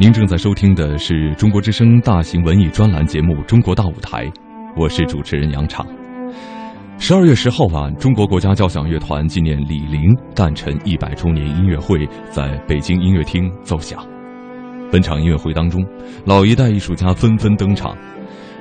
[0.00, 4.26] 您正在收听的是中国之声大型文艺专栏节目《中国大舞台》，
[4.76, 5.84] 我是主持人杨畅。
[6.98, 13.98] 十二月十号晚，中国国家交响乐团纪念李陵诞辰一百周年音乐会在北京音乐厅奏响。
[14.92, 15.84] 本场音乐会当中，
[16.24, 17.96] 老一代艺术家纷纷登场，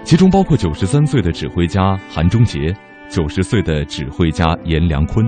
[0.03, 2.73] 其中包括九十三岁的指挥家韩中杰、
[3.11, 5.23] 九十岁的指挥家阎良坤、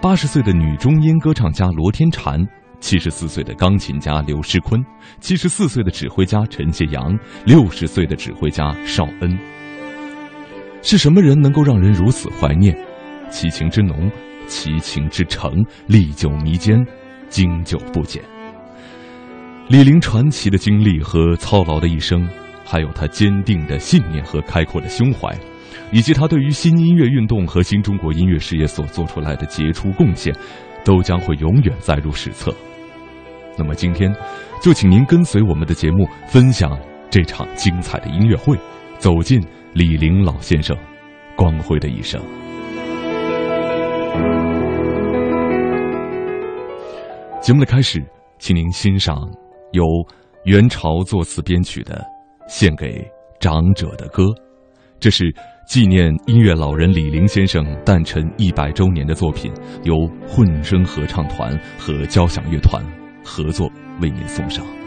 [0.00, 2.42] 八十岁的女中音歌唱家罗天婵。
[2.82, 4.84] 七十四岁的钢琴家刘诗昆，
[5.20, 9.38] 七十四岁的指挥家陈谢阳，六十岁的指挥家邵恩。
[10.82, 12.76] 是什么人能够让人如此怀念？
[13.30, 14.10] 其情之浓，
[14.48, 16.76] 其情之诚，历久弥坚，
[17.28, 18.20] 经久不减。
[19.68, 22.28] 李玲传奇的经历和操劳的一生，
[22.64, 25.32] 还有他坚定的信念和开阔的胸怀，
[25.92, 30.34] 以及他对于新音乐运动和新中国音乐事业所做出来的杰出贡献，
[30.84, 32.52] 都将会永远载入史册。
[33.58, 34.14] 那么今天，
[34.62, 36.78] 就请您跟随我们的节目，分享
[37.10, 38.56] 这场精彩的音乐会，
[38.98, 39.40] 走进
[39.74, 40.76] 李陵老先生
[41.36, 42.20] 光辉的一生。
[47.40, 48.02] 节目的开始，
[48.38, 49.16] 请您欣赏
[49.72, 49.84] 由
[50.44, 51.96] 元朝作词编曲的
[52.48, 53.04] 《献给
[53.40, 54.22] 长者的歌》，
[55.00, 55.34] 这是
[55.66, 59.94] 纪念音乐老人李陵先生诞辰一百周年的作品，由
[60.28, 62.80] 混声合唱团和交响乐团。
[63.24, 63.70] 合作
[64.00, 64.81] 为您送上。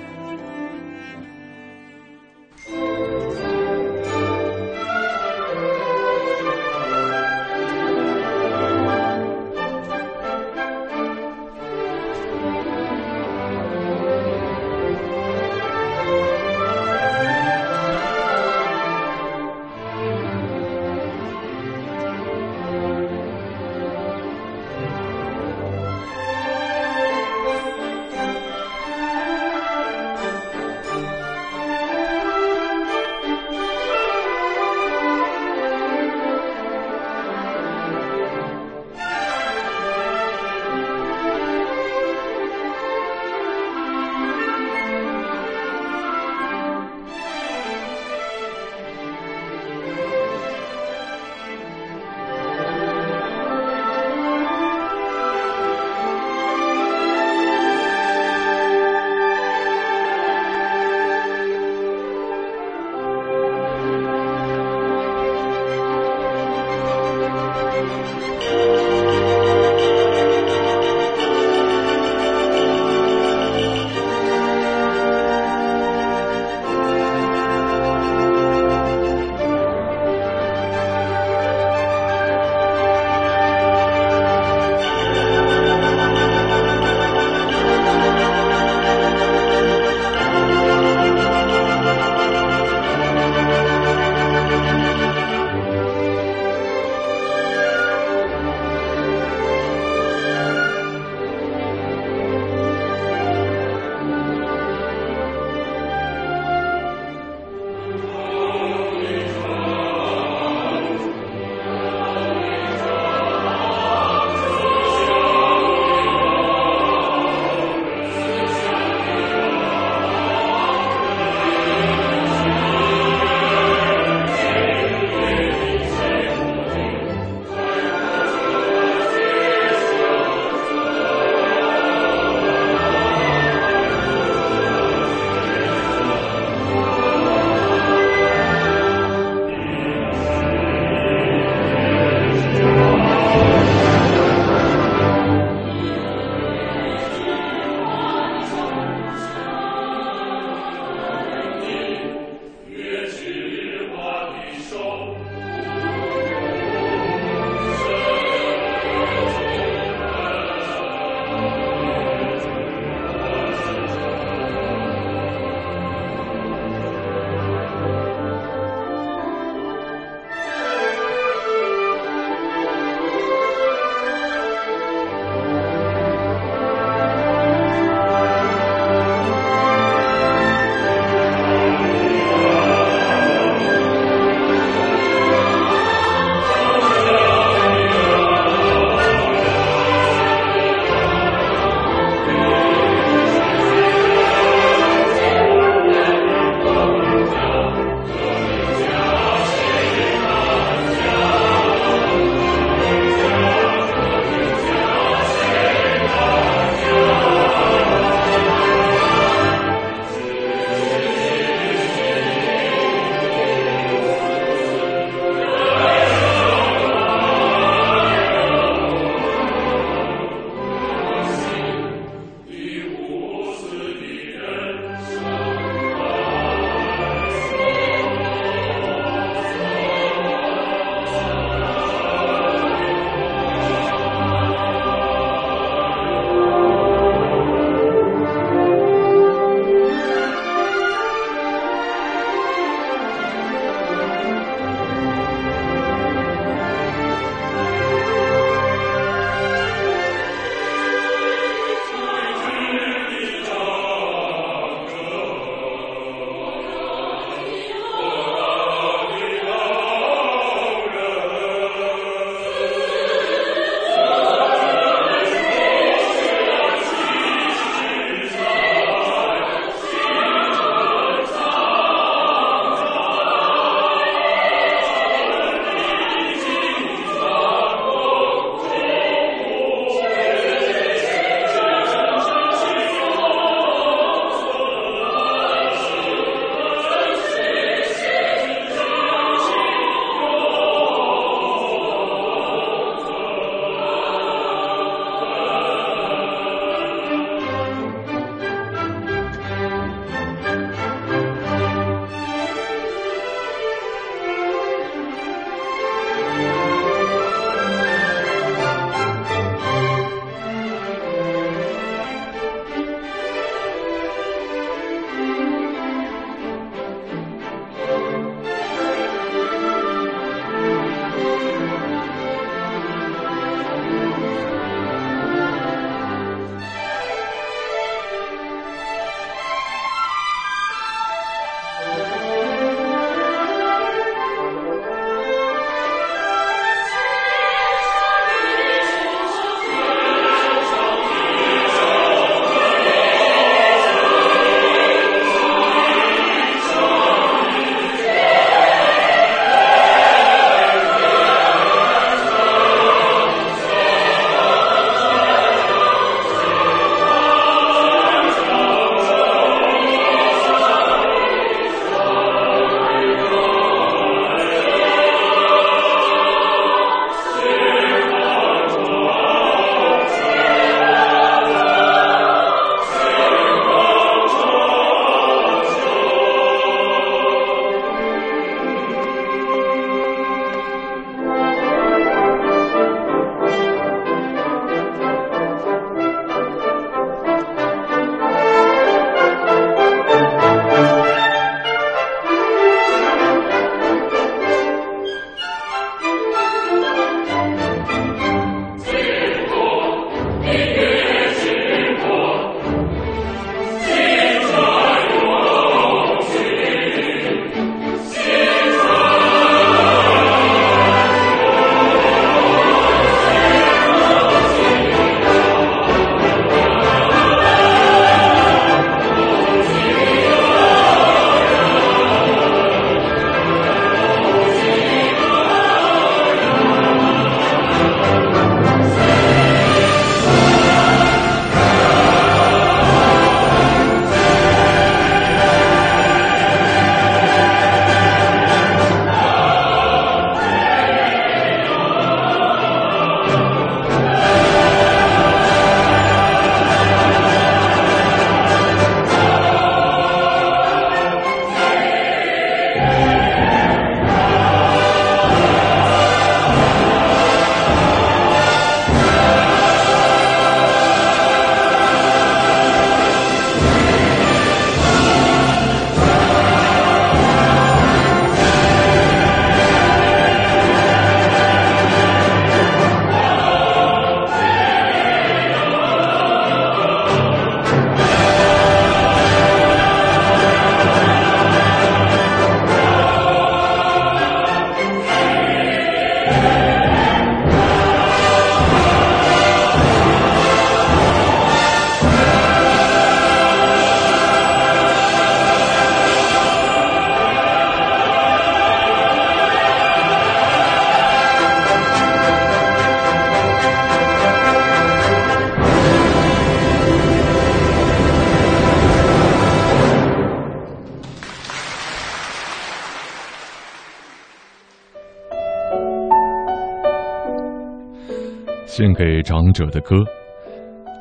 [518.95, 519.97] 给长者的歌，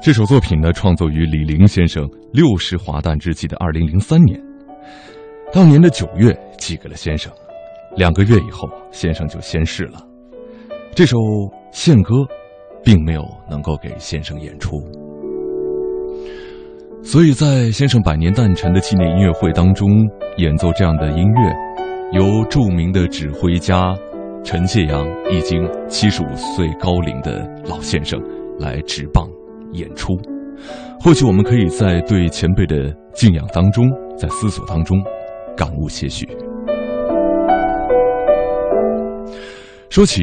[0.02, 4.38] 这首作品呢，创作于李陵先生六十华诞之际的二零零三年。
[5.52, 7.32] 当年的九月寄给了先生，
[7.96, 10.04] 两个月以后，先生就仙逝了。
[10.94, 11.16] 这首
[11.70, 12.12] 献歌，
[12.82, 14.82] 并没有能够给先生演出，
[17.02, 19.88] 所以在先生百年诞辰的纪念音乐会当中
[20.38, 23.94] 演奏这样的音乐，由著名的指挥家。
[24.42, 28.20] 陈介阳已经七十五岁高龄的老先生
[28.58, 29.28] 来执棒
[29.72, 30.14] 演出，
[31.00, 33.84] 或许我们可以在对前辈的敬仰当中，
[34.16, 34.96] 在思索当中
[35.56, 36.26] 感悟些许。
[39.88, 40.22] 说起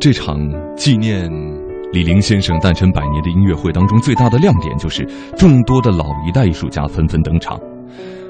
[0.00, 0.36] 这场
[0.76, 1.30] 纪念
[1.92, 5.06] 李林先生诞辰百年的音乐会当中，最大的亮点就是
[5.36, 7.58] 众多的老一代艺术家纷纷登场，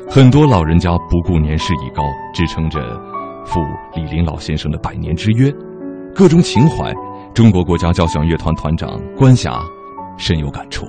[0.09, 2.02] 很多老人家不顾年事已高，
[2.35, 2.81] 支撑着。
[3.45, 3.59] 赴
[3.97, 5.52] 李林老先生的百年之约，
[6.14, 6.95] 各种情怀，
[7.34, 9.58] 中国国家交响乐团团长关霞
[10.18, 10.86] 深有感触。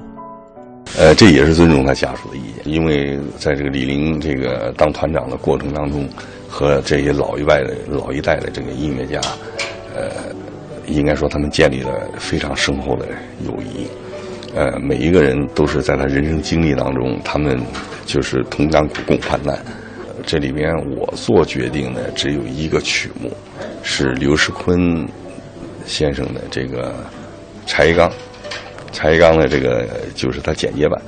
[0.97, 6.07] 呃，这也是尊重他家属的意见，因为在这个李玲这个当团长的过程当中，
[6.50, 9.21] 和这些老一辈的老一代的这个音乐家，
[9.95, 10.12] 呃，
[10.88, 13.07] 应该说他们建立了非常深厚的
[13.45, 13.88] 友谊。
[14.53, 17.57] 呃，每一个人都是在他人生经历当中，他们
[18.05, 19.57] 就是同甘苦共患难。
[20.25, 23.31] 这里边我做决定的只有一个曲目，
[23.81, 25.07] 是刘世坤
[25.85, 26.89] 先生的这个
[27.65, 28.09] 《柴一刚》，
[28.91, 31.01] 柴一刚的这个就是他简洁版。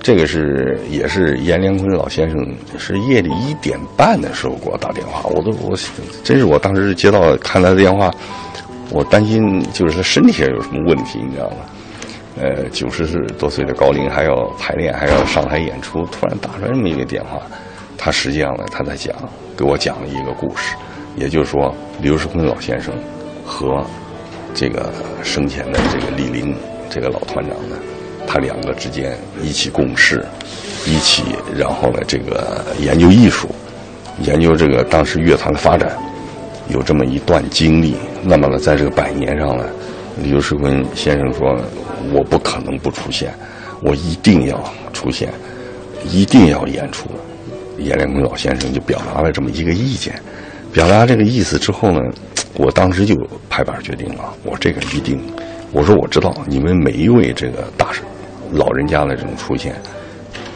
[0.00, 2.38] 这个是也是阎连坤老先生
[2.78, 5.76] 是夜里一点半的时候给我打电话，我都我
[6.22, 8.10] 真是我当时接到看他的电话，
[8.90, 11.56] 我担心就是他身体上有什么问题，你知道吗？
[12.40, 13.04] 呃，九十
[13.36, 17.42] 多岁的高龄还要排练，还要上台演出，突然打出来这么一个电话。
[17.98, 19.12] 他实际上呢，他在讲，
[19.56, 20.76] 给我讲了一个故事，
[21.16, 22.94] 也就是说，刘世坤老先生
[23.44, 23.84] 和
[24.54, 26.54] 这个生前的这个李林
[26.90, 27.76] 这个老团长呢，
[28.26, 30.24] 他两个之间一起共事，
[30.86, 31.22] 一起，
[31.56, 33.48] 然后呢，这个研究艺术，
[34.20, 35.96] 研究这个当时乐团的发展，
[36.68, 37.96] 有这么一段经历。
[38.22, 39.64] 那么呢，在这个百年上呢，
[40.22, 41.56] 刘世坤先生说，
[42.12, 43.32] 我不可能不出现，
[43.82, 44.62] 我一定要
[44.92, 45.28] 出现，
[46.04, 47.08] 一定要演出。
[47.78, 50.20] 阎连坤老先生就表达了这么一个意见，
[50.72, 52.00] 表达这个意思之后呢，
[52.58, 53.14] 我当时就
[53.48, 55.18] 拍板决定了，我这个一定，
[55.72, 57.86] 我说我知道你们每一位这个大
[58.50, 59.74] 老人家的这种出现，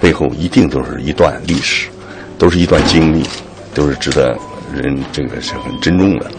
[0.00, 1.88] 背后一定都是一段历史，
[2.36, 3.24] 都是一段经历，
[3.72, 4.36] 都是值得
[4.74, 6.30] 人这个是很珍重的。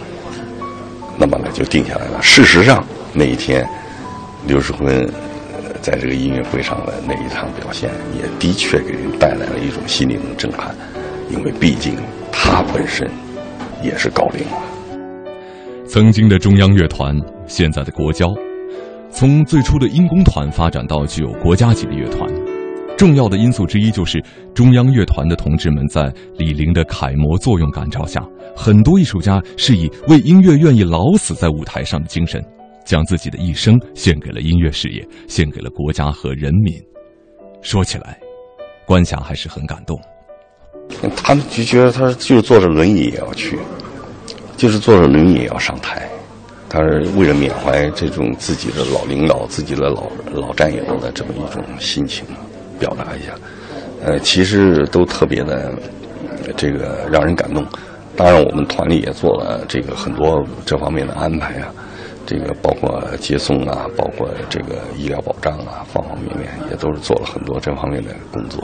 [1.18, 2.22] 那么呢，就定下来了。
[2.22, 3.68] 事实上，那一天，
[4.46, 5.10] 刘世坤。
[5.82, 10.74] 在这个音乐会上的那一场表现，也的确给人带来了一种心灵的震撼，
[11.30, 11.98] 因为毕竟
[12.32, 13.06] 他本身
[13.82, 14.73] 也是高龄了。
[15.94, 18.34] 曾经的中央乐团，现在的国交，
[19.12, 22.28] 从最初的音工团发展到具有国家级的乐团，
[22.98, 24.20] 重要的因素之一就是
[24.56, 32.44] 中央乐团的同志们在李玲的楷模作用感召下，很多艺术家是以为音乐愿意老死在舞台上的精神。
[32.84, 36.74] 将自己的一生献给了音乐事业，献给了国家和人民。
[37.62, 38.18] 说起来，
[38.88, 39.96] 关霞还是很感动。
[41.16, 43.60] 他们就觉得他就是坐着轮椅也要去，
[44.64, 46.08] 就是坐着轮椅也要上台。
[46.70, 52.26] 他是为了缅怀这种自己的老领导、自己的老老战友的这么一种心情，
[52.80, 53.34] 表达一下。
[54.06, 55.74] 呃，其实都特别的
[56.56, 57.66] 这个让人感动。
[58.16, 61.68] 当然，我们团里也做了这个很多这方面的安排啊。
[62.26, 68.64] 这个包括接送啊，包括这个医疗保障啊，方方面面也都是做了很多这方面的工作。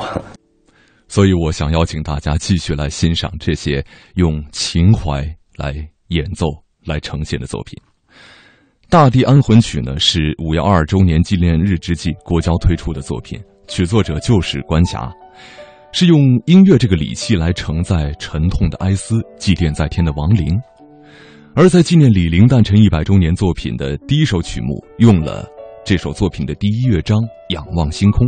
[1.10, 5.28] 所以我想邀请大家继续来欣赏这些用情怀
[5.60, 5.76] 来
[6.08, 6.48] 演奏、
[6.86, 7.78] 来呈现的作品。
[8.92, 13.38] 《大地安魂曲》呢是五幺二周年纪念日之际国交推出的作品，
[13.68, 15.12] 曲作者就是关霞，
[15.92, 20.58] 是用音乐这个礼器来承载沉痛的哀思，祭奠在天的亡灵。
[21.56, 25.46] 而在纪念李陵诞辰一百周年作品的第一首曲目，用了
[25.84, 27.18] 这首作品的第一乐章
[27.50, 28.26] 《仰望星空》，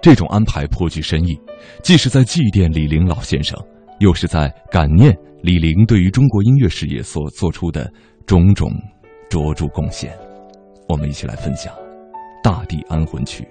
[0.00, 1.36] 这种安排颇具深意，
[1.82, 3.58] 既是在祭奠李陵老先生，
[3.98, 7.90] 又是在感念李玲对于中国音乐事业所做出的
[8.26, 8.70] 种种
[9.28, 10.12] 卓著贡献。
[10.88, 11.72] 我们一起来分享
[12.42, 13.44] 《大地安魂曲》。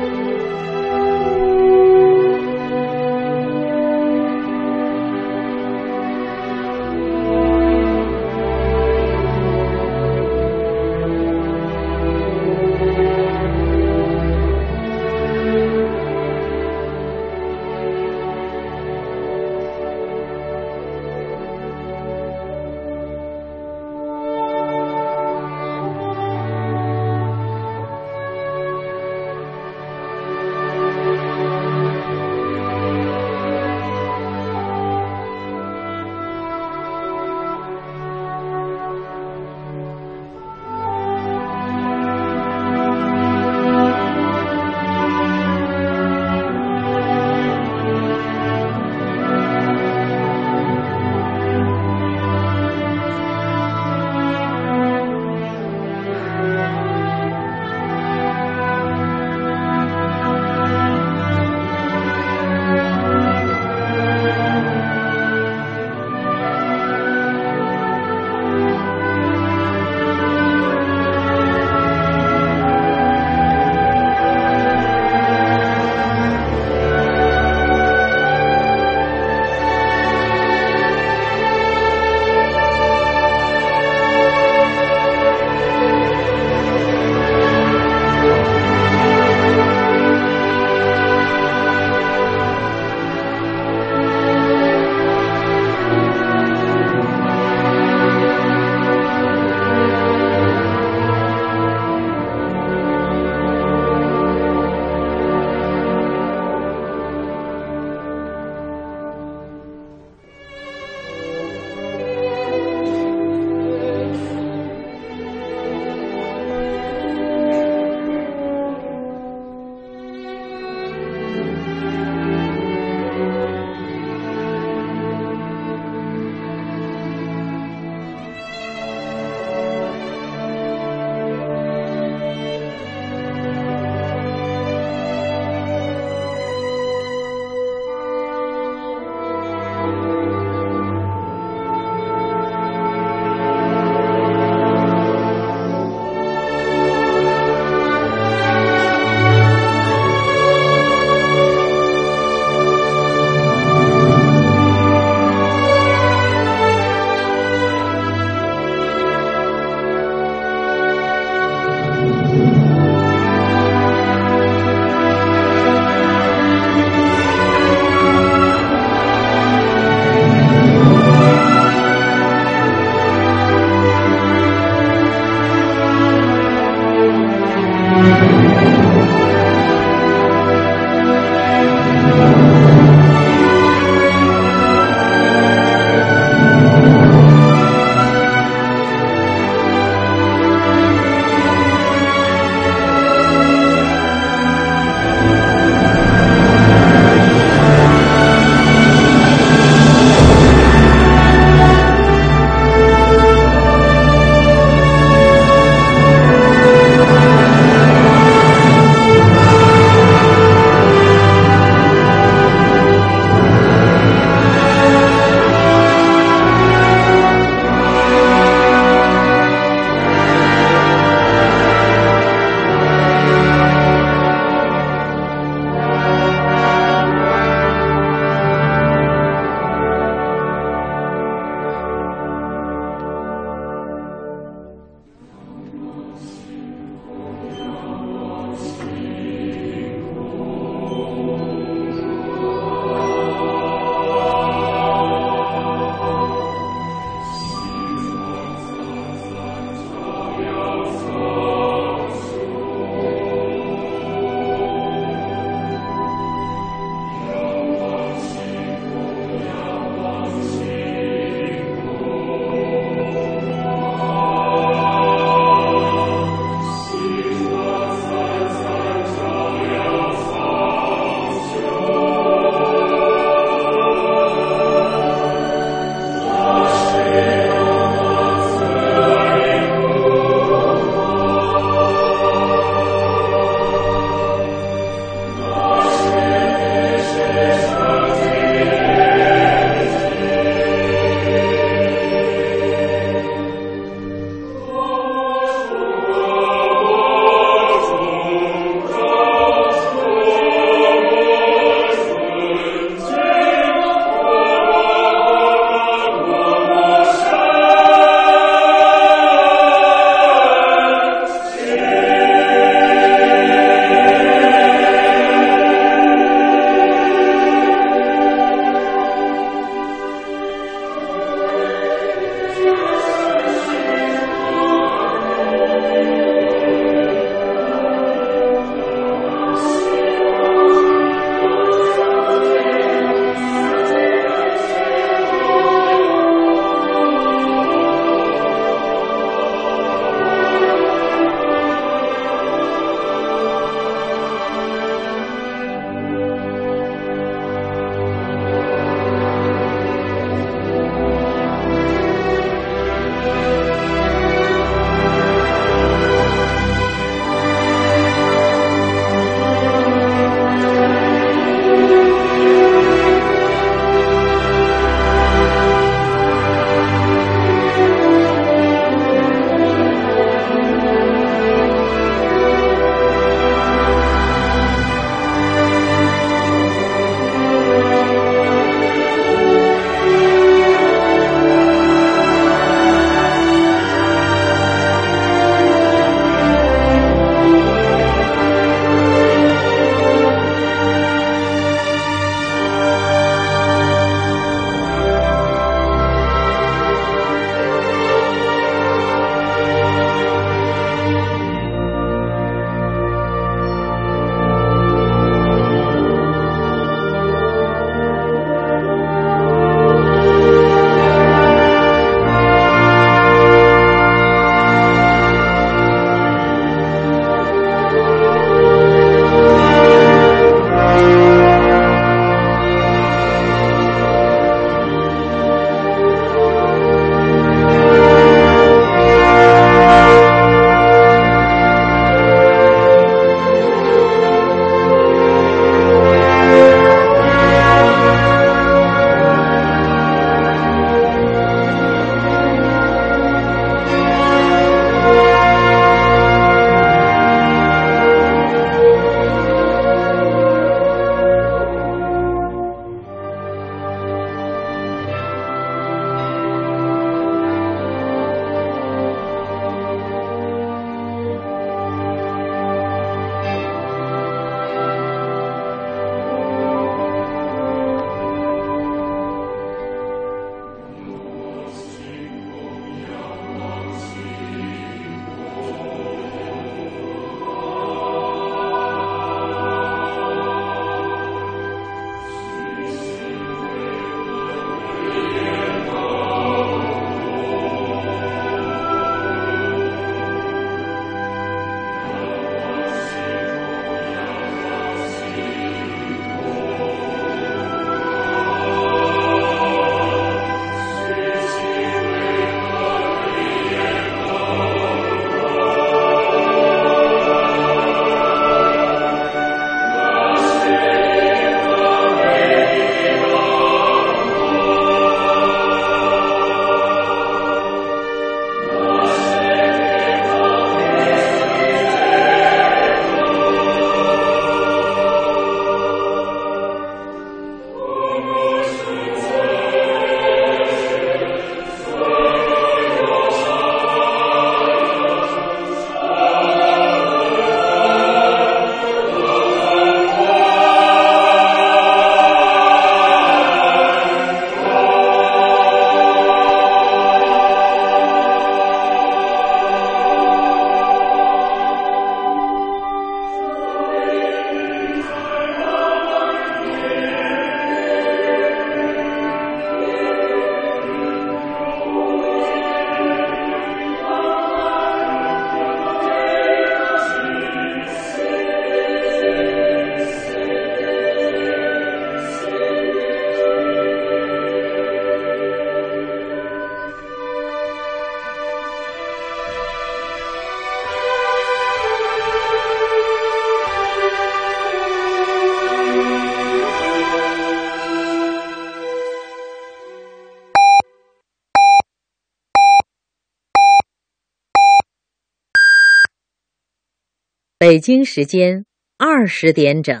[597.74, 598.64] 北京时间
[598.98, 600.00] 二十点整。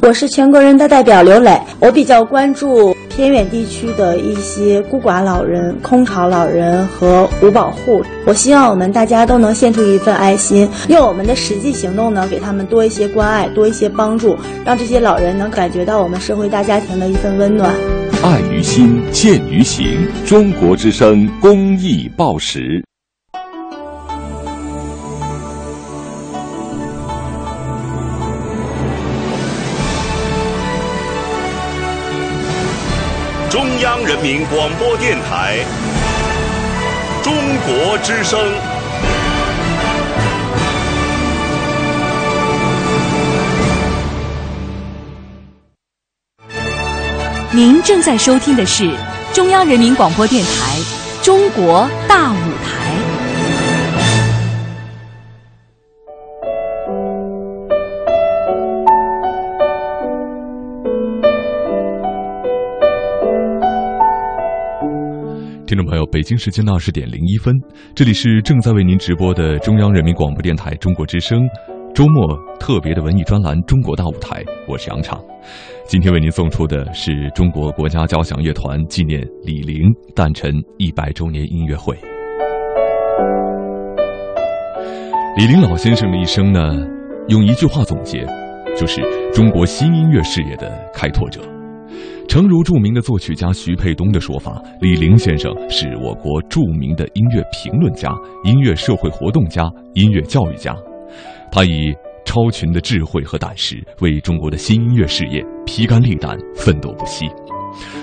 [0.00, 8.02] 我是全国人大代表刘磊，我比较关注偏远地区的一些孤寡老人、空巢老人和无保户。
[8.24, 17.74] 我希望我们大家都能献出一份爱心，用我们的实际行动呢，给他们多一些关爱，多一些帮助，让这些老人能感觉到我们社会大家庭的一份温暖。
[18.24, 20.08] 爱于心，见于行。
[20.24, 22.82] 中国之声公益报时。
[34.20, 35.58] 人民广播电台
[37.22, 38.40] 《中国之声》，
[47.52, 48.92] 您正在收听的是
[49.32, 50.50] 中央人民广播电台
[51.24, 52.57] 《中国大舞
[66.18, 67.54] 北京时间的二十点零一分，
[67.94, 71.38] 这里是正在为您直播的中央人民广播电台中国之声
[71.94, 75.16] 周末特别的文艺专栏《中国大舞台》，我是杨畅。
[75.86, 81.96] 今天为您送出的是中国国家交响乐团纪念李玲诞辰一百周年音乐会。
[85.36, 86.84] 李玲老先生的一生呢，
[87.28, 88.26] 用一句话总结，
[88.76, 89.00] 就是
[89.32, 91.40] 中国新音乐事业的开拓者。
[92.28, 98.14] 诚如著名的作曲家徐沛东的说法，李陵先生是我国著名的音乐评论家、
[98.44, 99.64] 音乐社会活动家、
[99.94, 100.76] 音乐教育家。
[101.50, 101.90] 他以
[102.26, 107.24] 超群的智慧和胆识，为中国的新音乐事业披肝沥胆、奋斗不息。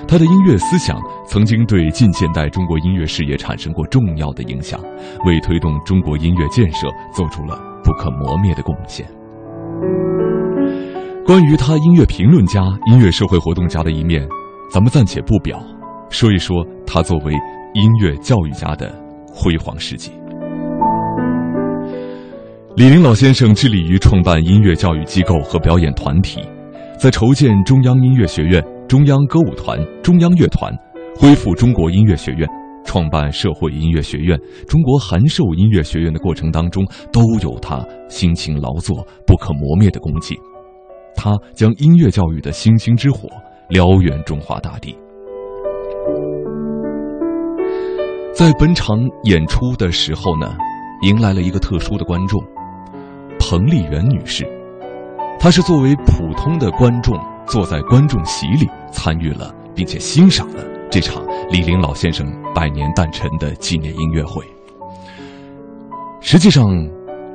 [0.07, 4.81] 他的音乐思想曾经对近现代中国音乐事业产生过重要的影响，
[5.27, 9.05] 为推动中国音乐建设做出了不可磨灭的贡献。
[11.25, 14.23] 关于他音乐评论家、音乐社会活动家的一面，
[14.71, 15.59] 咱们暂且不表，
[16.11, 17.33] 说一说他作为
[17.73, 18.93] 音乐教育家的
[19.33, 20.11] 辉煌事迹。
[22.75, 26.41] 李林老先生致力于创办音乐教育机构和表演团体，
[26.99, 30.71] 在筹建中央音乐学院、中央歌舞团、中央乐团，
[31.15, 32.47] 恢复中国音乐学院，
[32.85, 40.35] 创办社会音乐学院、中国函授音乐学院的过程当中，都有他辛勤劳作、不可磨灭的功绩。
[41.15, 43.29] 他将音乐教育的星星之火
[43.69, 44.95] 燎原中华大地。
[48.33, 50.55] 在本场演出的时候呢，
[51.03, 52.41] 迎来了一个特殊的观众——
[53.39, 54.45] 彭丽媛女士。
[55.39, 64.43] 她是作为普通的观众坐在观众席里参与了，并且欣赏了这场李林老先生百年诞辰的纪念音乐会。
[66.19, 66.65] 实际上，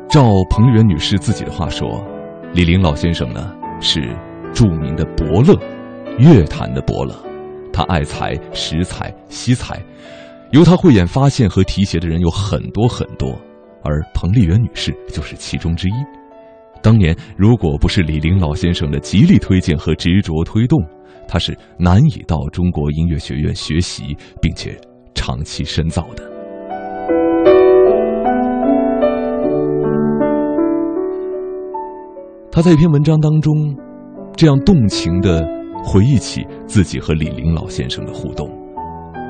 [0.08, 2.04] 照彭丽媛女士自己的话说，
[2.52, 3.54] 李林老先生呢。
[3.80, 4.16] 是
[4.52, 5.54] 著名的伯乐，
[6.18, 7.14] 乐坛的伯乐。
[7.72, 9.80] 他爱才、识才、惜才，
[10.50, 13.30] 由他慧眼发现和提携的人有很多很多，
[13.82, 15.92] 而彭丽媛女士就是其中之一。
[16.82, 20.78] 当年如果不是李玲老先生的极力推荐和执着推动，
[21.28, 24.78] 他是难以到中国音乐学院学习并且
[25.14, 26.29] 长期深造的。
[32.52, 33.54] 他在一篇文章当中，
[34.34, 35.40] 这样动情地
[35.84, 38.50] 回忆起自己和李陵老先生的互动。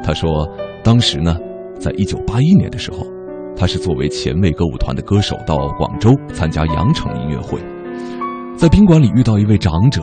[0.02, 0.48] 他说
[0.82, 1.36] ：“当时呢，
[1.78, 3.06] 在一九八一年的时候，
[3.54, 7.60] 他是作为前卫歌舞团的歌手到广州参加羊城音乐会，
[8.56, 10.00] 在宾馆里遇到一位长者，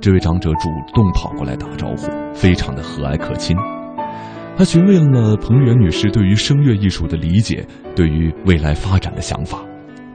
[0.00, 3.56] 这位长者主动跑过来打招呼，非常的和蔼可亲。
[4.56, 9.60] 他询问了彭丽媛女士对于声乐艺术的理解，对于未来发展的想法。”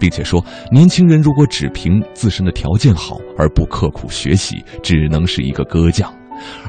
[0.05, 0.39] 并且说，
[0.71, 6.07] 年轻人如果只凭自身的条件好而不刻苦学习，只能是一个歌匠；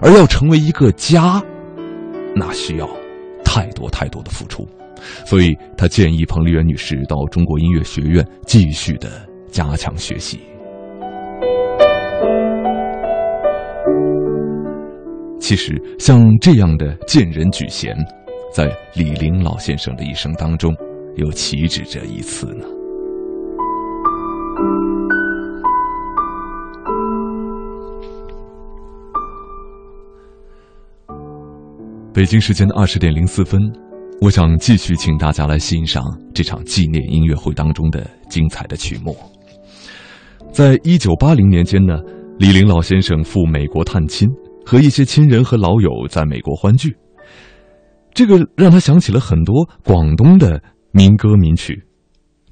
[0.01, 1.43] 而要成为一个家，
[2.35, 2.89] 那需要
[3.45, 4.67] 太多太多的付出。
[5.27, 9.11] 所以他建议彭丽媛女士到中国音乐学院继续的
[9.51, 10.41] 加强学习。
[15.39, 17.95] 其实，像这样的荐人举贤，
[18.51, 20.75] 在李陵老先生的一生当中，
[21.17, 22.65] 又岂止这一次呢？
[32.13, 33.61] 北京时间的二十点零四分，
[34.23, 39.15] 我想继续请大家来欣赏这场纪念音乐会当中的精彩的曲目。
[40.51, 42.01] 在一九八零年间呢，
[42.39, 44.27] 李陵老先生赴美国探亲，
[44.65, 46.97] 和一些亲人和老友在美国欢聚，
[48.15, 51.86] 这个让他想起了很多广东的民歌民曲。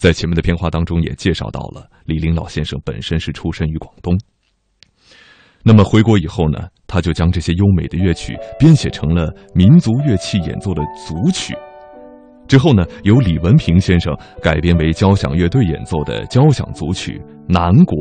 [0.04, 4.14] 在前面的片花当中也介绍到了，李陵老先生本身是出身于广东。
[5.62, 11.56] 那么回国以后呢，他就将这些优美的乐曲编写成了民族乐器演奏的组曲。
[12.46, 17.96] 之后呢，由李文平先生改编为交响乐队演奏的交响组曲《南国》。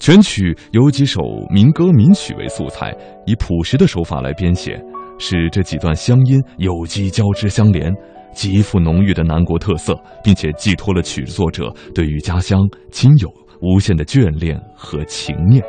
[0.00, 2.92] 全曲由几首民歌民曲为素材，
[3.24, 4.76] 以朴实的手法来编写，
[5.16, 7.94] 使这几段乡音有机交织相连，
[8.32, 12.60] 极富浓郁的南国特色，并且寄托了曲作者对于家乡
[12.90, 13.28] 亲友
[13.60, 15.62] 无限的眷恋和情念。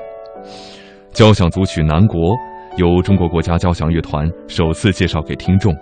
[1.11, 2.21] 交响组曲《南国》
[2.77, 5.75] 由中国国家交响乐团首次介绍给听众，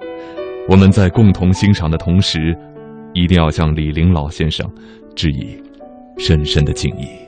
[0.69, 2.57] 我们在共同欣赏的同时，
[3.13, 4.65] 一定要向李陵老先生
[5.15, 5.61] 致以
[6.17, 7.26] 深深的敬意。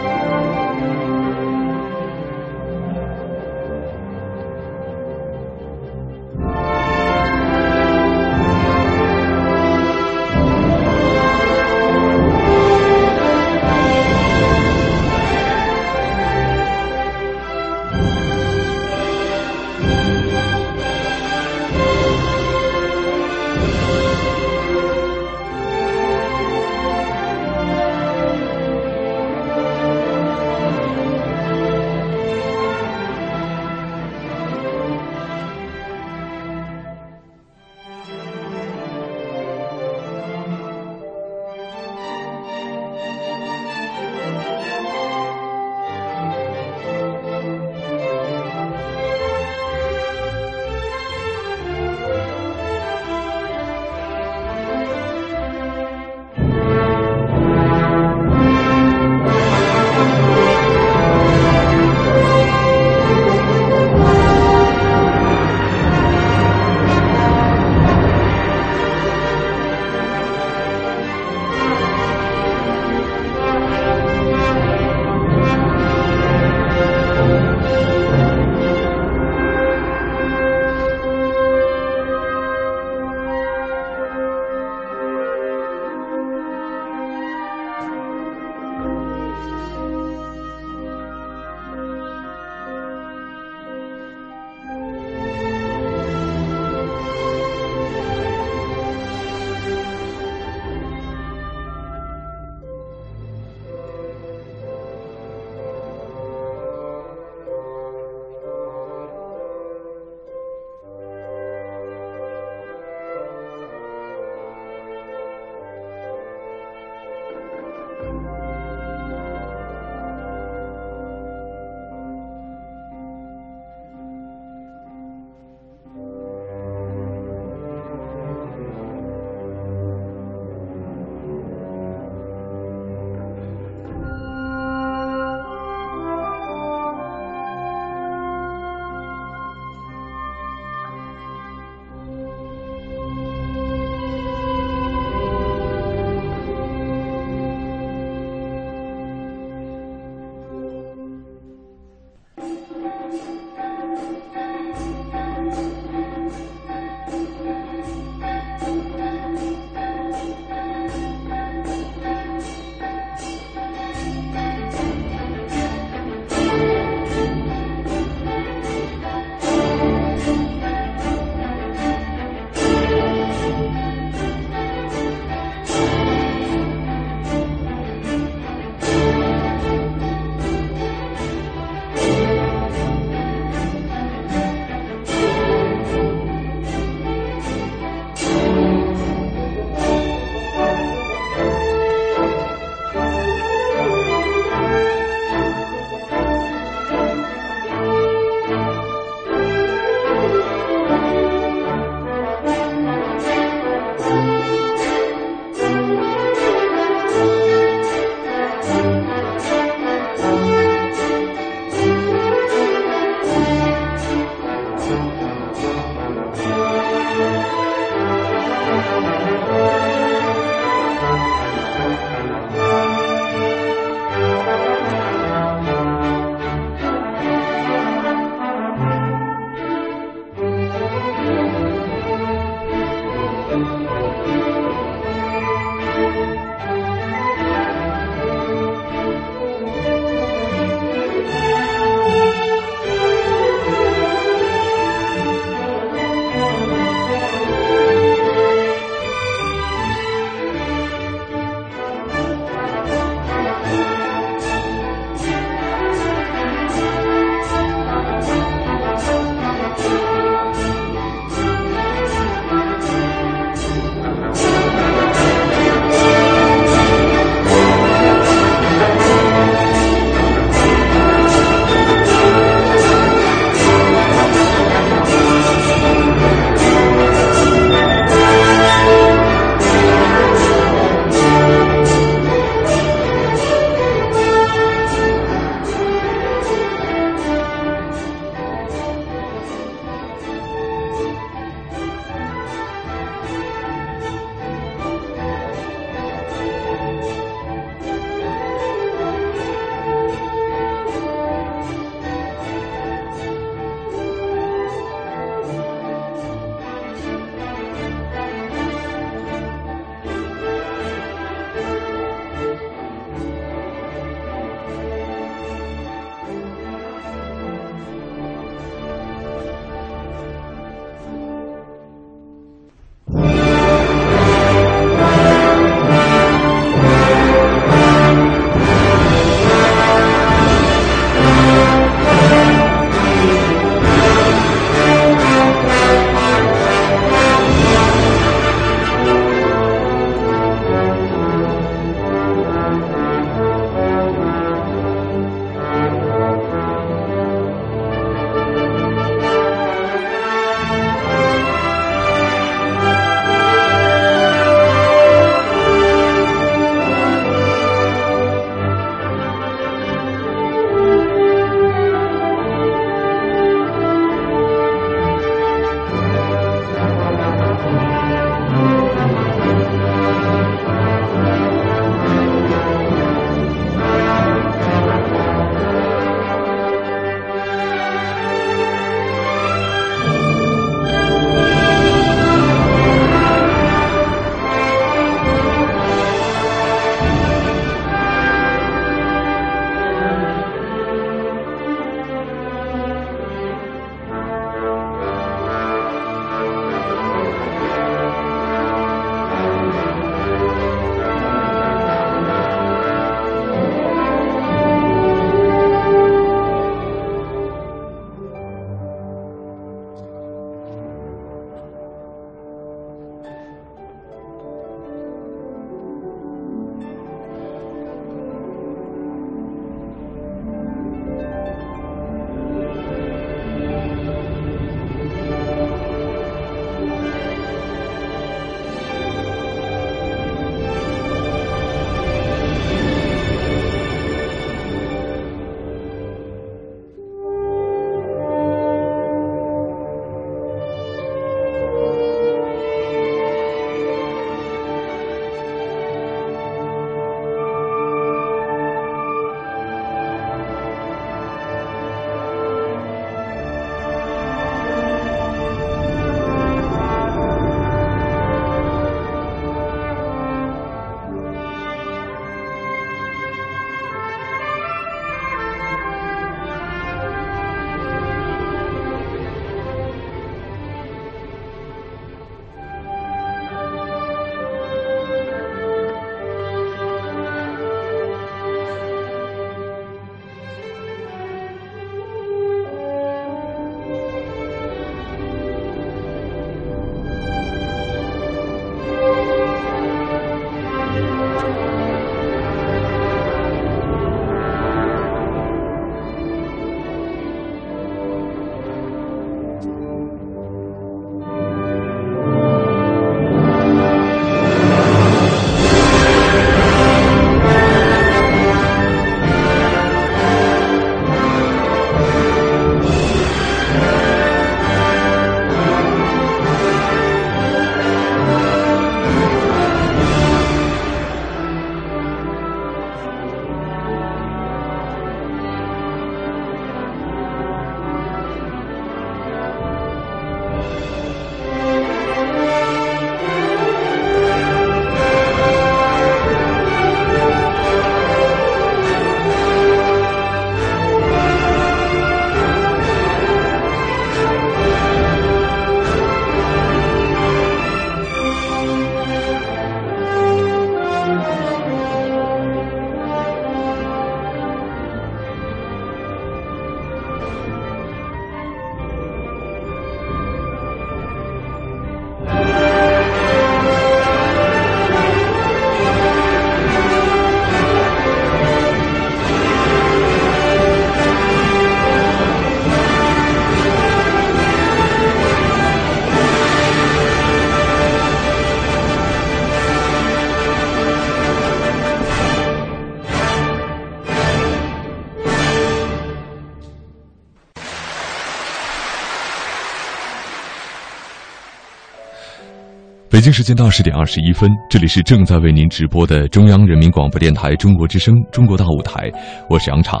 [593.18, 599.10] 北京时间的二十点二十一分，这里是正在为您直播的中央人民广播电台中国之声《中国大舞台》，
[599.50, 600.00] 我是杨畅。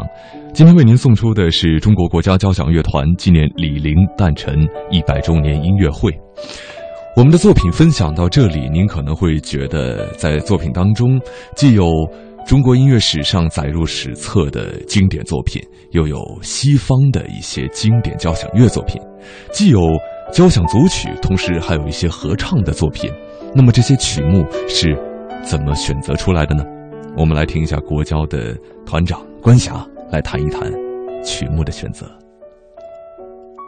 [0.54, 4.54] 今天为您送出的是中国国家交响乐团纪念李陵诞辰
[4.92, 6.16] 一百周年音乐会。
[7.16, 11.20] 我们的作品分享到这里，您可能会觉得，在作品当中
[11.56, 11.90] 既有
[12.46, 15.60] 中国音乐史上载入史册的经典作品，
[15.90, 19.02] 又有西方的一些经典交响乐作品，
[19.50, 19.80] 既有。
[20.32, 23.10] 交响组曲，同时还有一些合唱的作品。
[23.54, 24.96] 那么这些曲目是
[25.42, 26.64] 怎么选择出来的呢？
[27.16, 28.54] 我们来听一下国交的
[28.86, 30.70] 团长关霞来谈一谈
[31.24, 32.06] 曲目的选择。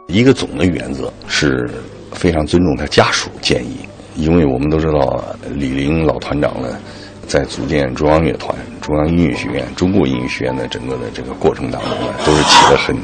[0.07, 1.69] 一个总的原则是
[2.13, 3.79] 非常尊重他家属建议，
[4.15, 6.79] 因为我们都知道李陵老团长呢，
[7.31, 12.97] 在组建中央乐团、中央音乐学院、中国音乐学院的整个的这个过程当中呢，都是起了很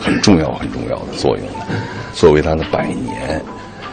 [0.00, 1.76] 很重要、很重要的作用的。
[2.12, 3.40] 作为他的百年，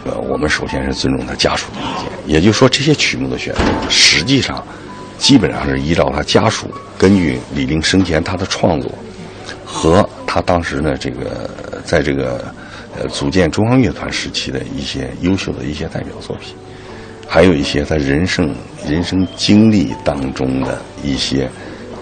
[0.06, 2.12] 呃，我们首先是尊重他家属的意见。
[2.26, 4.66] 也就是说，这些曲目的选择，实际上
[5.20, 6.68] 基本上是依照他家属
[6.98, 8.92] 根据李玲生前他的创作
[9.64, 11.48] 和他当时呢这个
[11.86, 12.44] 在这个
[12.98, 16.56] 呃组建中央乐团时期的一些优秀的一些代表作品，
[17.28, 18.54] 还有一些他人生
[18.88, 21.50] 人生经历当中的一些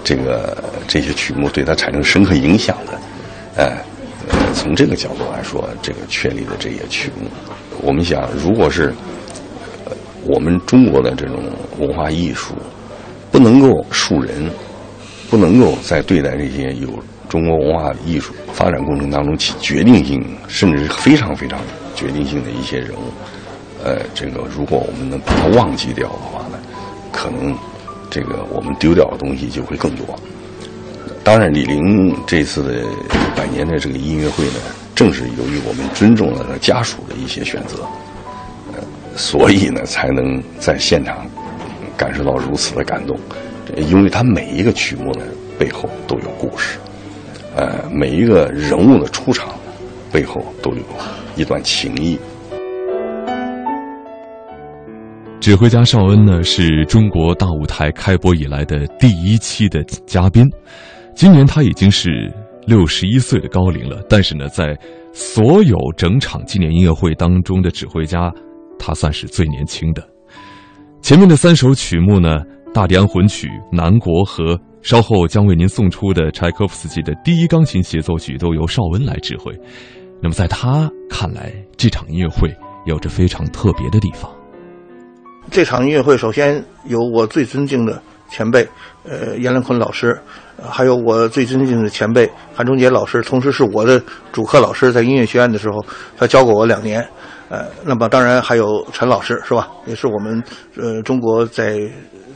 [0.04, 0.58] 这个
[0.88, 3.78] 这些曲目对他产生深刻影响的，哎。
[4.56, 7.28] 从这个角度来说，这个确立的这些曲目，
[7.82, 8.94] 我们想，如果是
[10.24, 11.44] 我们中国的这种
[11.80, 12.54] 文化艺术
[13.32, 14.50] 不能够树人，
[15.30, 16.88] 不能够在对待这些有
[17.28, 21.60] 中国文化艺术发展过程当中起决定性，甚至是非常非常
[21.94, 23.12] 决定性的一些人物，
[23.84, 26.58] 呃，这个如果我们能把它忘记掉的话呢，
[27.12, 27.54] 可能
[28.10, 30.18] 这个我们丢掉的东西就会更多。
[31.24, 32.84] 当然，李陵这次的
[33.36, 34.60] 百年的这个音乐会呢，
[34.96, 37.80] 正是由于我们尊重了家属的一些选择，
[38.74, 38.80] 呃，
[39.16, 41.26] 所以呢，才能在现场
[41.98, 43.18] 感受到如此的感动。
[43.78, 45.22] 因为他每一个曲目的
[45.58, 46.78] 背后都有故事，
[47.56, 49.50] 呃，每一个人物的出场
[50.12, 50.84] 背后都有
[51.36, 52.20] 一段情谊。
[55.44, 60.50] 指挥家邵恩呢，是中国大舞台开播以来的第一期的嘉宾。
[61.14, 62.34] 今年他已经是
[62.66, 64.74] 六十一岁的高龄了，但是呢，在
[65.12, 68.32] 所有整场纪念音乐会当中的指挥家，
[68.80, 70.02] 他算是最年轻的。
[71.02, 72.40] 前面的三首曲目呢，
[72.74, 79.54] 《大地安魂曲》《南国》和稍后将为您送出的柴可夫斯基的第一钢琴协奏曲，都由邵恩来指挥。
[80.22, 82.50] 那么在他看来，这场音乐会
[82.86, 84.32] 有着非常特别的地方。
[85.52, 88.68] 这场音乐会首先有我最尊敬的前辈，
[89.04, 90.20] 呃，阎连坤老师。
[90.70, 95.84] 还有我最尊敬的前辈韩忠杰老师，同时是我的主课老师，在音乐学院的时候，
[96.16, 97.06] 他教过我两年。
[97.50, 99.70] 呃，那么当然还有陈老师，是吧？
[99.86, 100.42] 也是我们
[100.78, 101.80] 呃中国在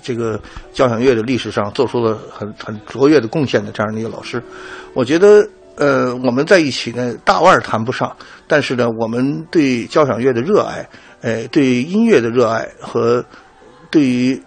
[0.01, 0.39] 这个
[0.73, 4.41] 交响乐的历史上做出了很很卓越的贡献的这样的一个老师。
[4.93, 8.13] 我觉得，呃，我们在一起呢，大腕谈不上，
[8.47, 10.87] 但是呢，我们对交响乐的热爱，
[11.21, 13.25] 呃，对于音乐的热爱和
[13.91, 14.41] 对于。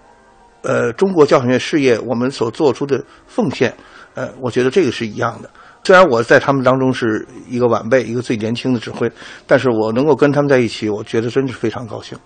[0.63, 3.75] 呃，中国交响乐事业，我们所做出的奉献，
[4.13, 5.49] 呃，我觉得这个是一样的。
[5.83, 9.11] 虽然我在他们当中是一个晚辈，一个最年轻的指挥，
[9.47, 12.19] 但是我能够跟他们在一起，我觉得真是非常高兴。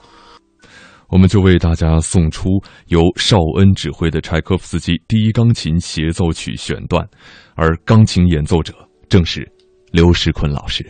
[1.06, 2.48] 我们就为大家送出
[2.86, 7.06] 由邵恩指挥的柴可夫斯基第一钢琴协奏曲选段，
[7.54, 8.74] 而钢琴演奏者
[9.08, 9.48] 正是
[9.92, 10.84] 刘世坤老师。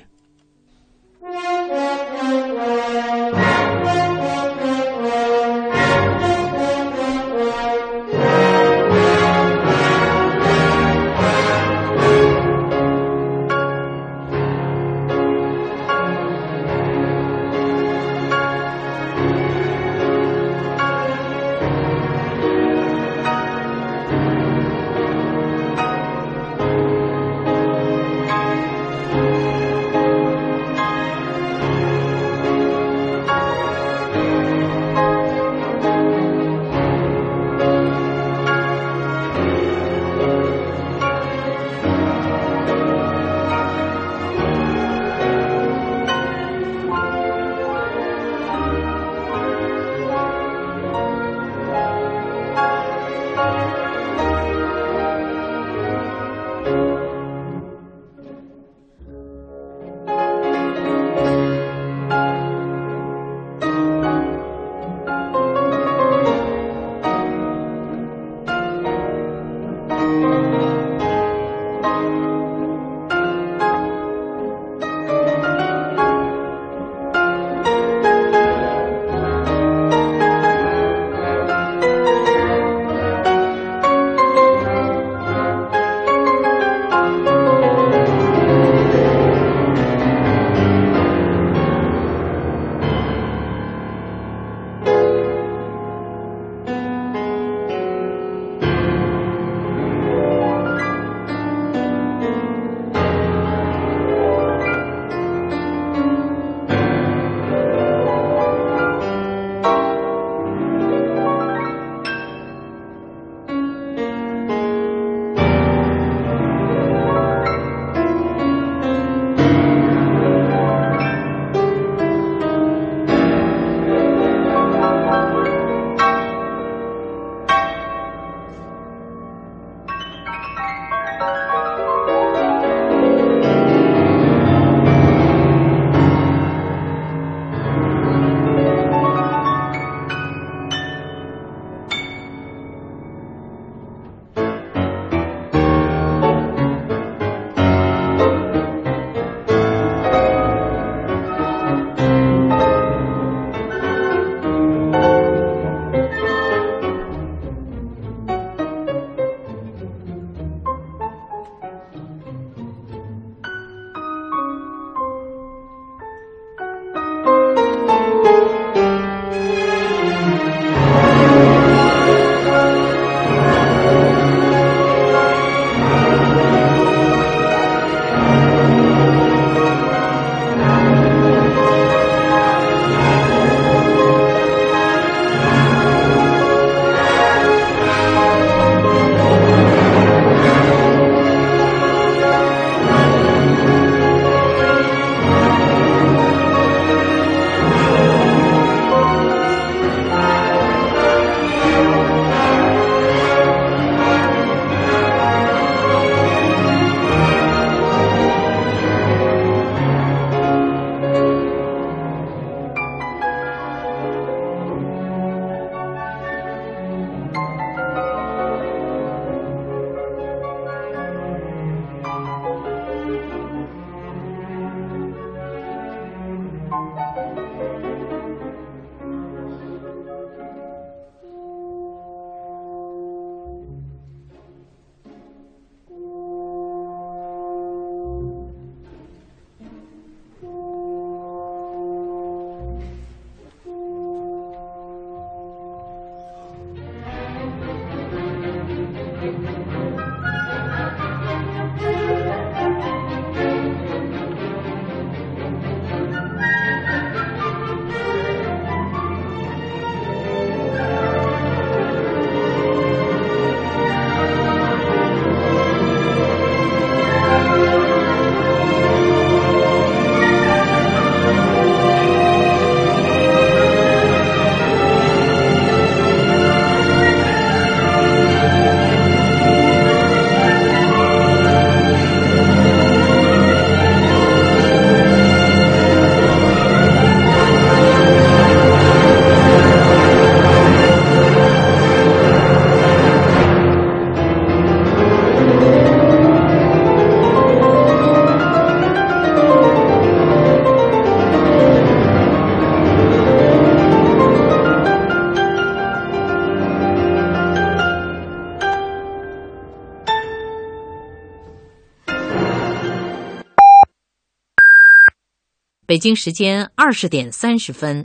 [315.95, 318.05] 北京时间二十点三十分。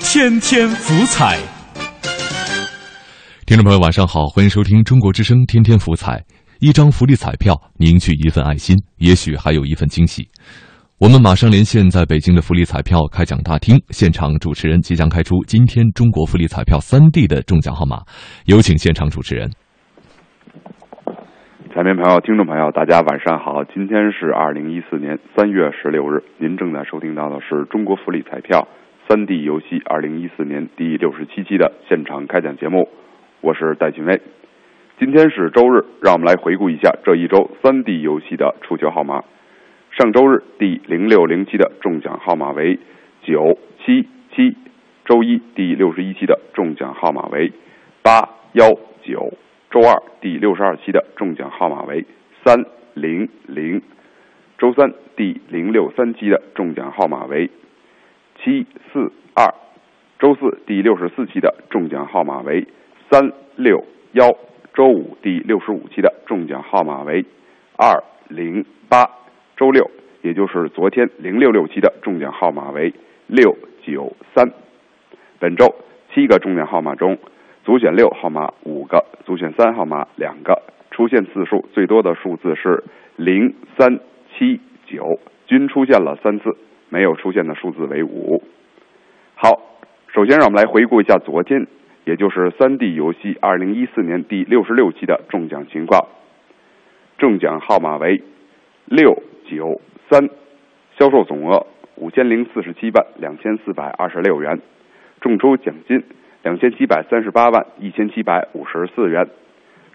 [0.00, 1.38] 天天福彩，
[3.46, 6.20] 听众朋友，晚上好，欢迎收听中国之声天天福彩。
[6.58, 10.28] 一张福利彩票凝聚一份爱心，也许还有一份惊喜。
[10.98, 18.02] 我们马上连线在北京的福利彩票开奖大厅，现场主持人即将开出今天中国福利彩票三 D 的中奖号码，
[18.46, 19.48] 有请现场主持人。
[21.76, 23.62] 彩民朋友、听众朋友，大家晚上好！
[23.64, 28.66] 今天是二零一四年三月十六日，您正在收听到的是中国福利彩票
[29.06, 32.88] 三 D 游戏二零一四年第六十七期的现场开奖节目，
[33.42, 34.22] 我是戴锦威。
[34.98, 39.22] 今天是周日，让我们来回顾一下这一周三 D 游戏的出球号码。
[39.90, 42.78] 上周日第零六零期的中奖号码为
[43.20, 44.56] 九七七，
[45.04, 47.52] 周一第六十一期的中奖号码为
[48.02, 48.66] 八幺
[49.02, 49.34] 九。
[49.76, 52.06] 周二第六十二期的中奖号码为
[52.42, 52.64] 三
[52.94, 53.82] 零零，
[54.56, 57.50] 周三第零六三期的中奖号码为
[58.42, 59.52] 七四二，
[60.18, 62.66] 周四第六十四期的中奖号码为
[63.10, 64.32] 三六幺，
[64.72, 67.26] 周五第六十五期的中奖号码为
[67.76, 69.04] 二零八，
[69.58, 69.90] 周六
[70.22, 72.94] 也就是昨天零六六期的中奖号码为
[73.26, 74.50] 六九三。
[75.38, 75.74] 本周
[76.14, 77.18] 七个中奖号码中。
[77.66, 80.62] 组选六号码五个，组选三号码两个，
[80.92, 82.84] 出现次数最多的数字是
[83.16, 83.98] 零三
[84.30, 86.56] 七九，均出现了三次，
[86.90, 88.40] 没有出现的数字为五。
[89.34, 89.60] 好，
[90.14, 91.66] 首先让我们来回顾一下昨天，
[92.04, 96.06] 也就是三 D 游戏二零一四年第六十六期的中奖情况。
[97.18, 98.22] 中奖号码为
[98.84, 100.30] 六九三，
[100.96, 104.60] 销售总额五千零四十七万两千四百二十六元，
[105.20, 106.04] 中出奖金。
[106.46, 109.28] 两千七百三十八万一千七百五十四元，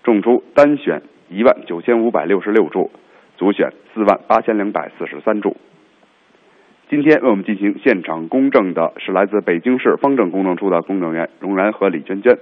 [0.04, 2.92] 中出单选一万九千五百六十六注，
[3.38, 5.56] 组选四万八千两百四十三注。
[6.90, 12.38] 今天为我们进行现场公证的是来自北京市方正公证处的公证员荣然和李娟娟。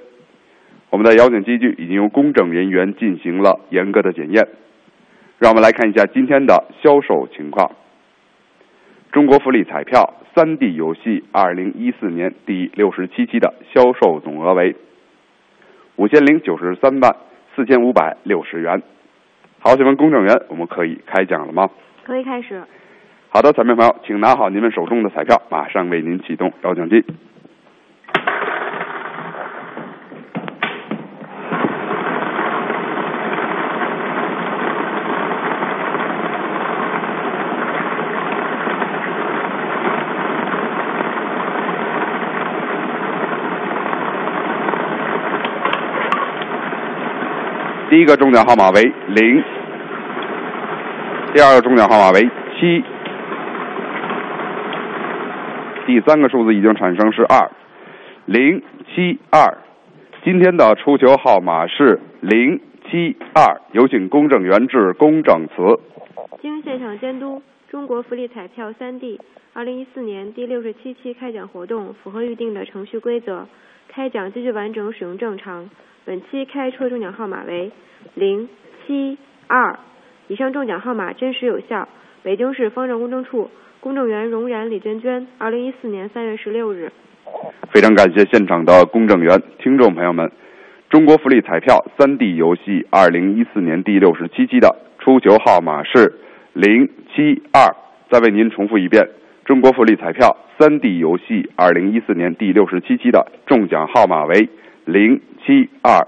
[0.89, 4.47] 我们的摇奖机具已经由公证人员进行了严格的检验。
[5.37, 7.73] 让我们来看一下今天的销售情况。
[9.11, 14.73] 中国福利彩票三 D 游戏二零一四年第六十七期的销售总额为
[15.97, 17.13] 五千零九十三万
[17.53, 18.81] 四千五百六十元。
[19.59, 21.69] 好，请问公证员，我们可以开奖了吗？
[22.05, 22.63] 可以开始。
[23.27, 27.03] 好的，彩票朋友，请拿好您们手中的彩票，马上为您启动摇奖机。
[47.99, 49.43] 第一个中奖号码为零，
[51.33, 52.21] 第二个中奖号码为
[52.55, 52.81] 七，
[55.85, 57.51] 第三个数字已经产生是二，
[58.25, 59.57] 零七二。
[60.23, 65.77] 今天的出球号码是零七二，有请公证员致公证词。
[66.41, 69.19] 经现场监督，中国福利彩票三 D
[69.51, 73.45] 二零一四年第六十七期开奖活动符合预定的程序规则，
[73.89, 75.69] 开奖继续完整使用正常。
[76.09, 77.71] 本期开出的中奖号码为
[78.15, 78.49] 零
[78.81, 79.77] 七二，
[80.27, 81.87] 以上中奖号码真实有效。
[82.23, 86.91] 北京市方正公证处公证员荣然、李娟娟，二零一四年三月十六日。
[87.71, 90.31] 非常感谢现场的公证员，听众朋友们，
[90.89, 96.15] 中国福利彩票三 D 游戏二零一四年第六十七期的出球号码是
[96.53, 97.75] 零七二。
[98.09, 99.07] 再为您重复一遍，
[99.45, 104.49] 中国福利彩票三 D 游戏二零一四年第六十七期的中奖号码为。
[104.91, 106.07] 零七二，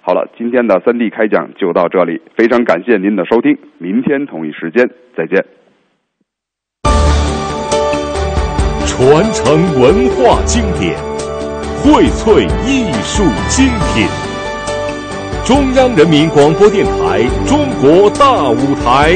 [0.00, 5.44] 好了，今天的三 D 开讲就到这里，非常感谢您的收听，明天同一时间再见。
[8.86, 10.94] 传承文化经典，
[11.82, 14.06] 荟萃艺术精品，
[15.44, 19.14] 中央人民广播电台《中国大舞台》，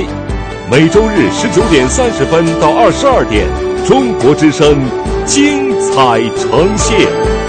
[0.69, 3.47] 每周日十九点三十分到二十二点，
[3.87, 4.75] 中国之声
[5.25, 7.46] 精彩呈现。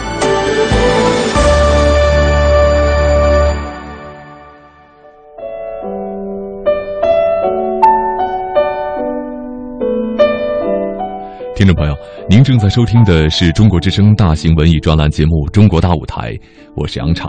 [11.57, 11.97] 听众朋友，
[12.29, 16.31] 您正在收听的是中国之声大型文艺专栏节目《中国大舞台》，
[16.75, 17.27] 我是杨畅。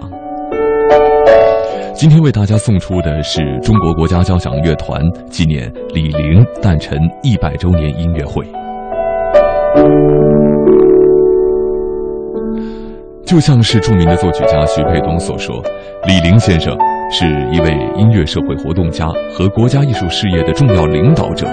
[1.95, 5.01] 今天为大家送出的是中国国家交响乐团
[5.31, 8.45] 纪念李玲诞辰一百周年音乐会。
[13.25, 15.59] 就像是著名的作曲家徐沛东所说，
[16.07, 16.77] 李玲先生
[17.11, 21.47] 是一位音乐社会活动家和国家艺术事业的重要领导者。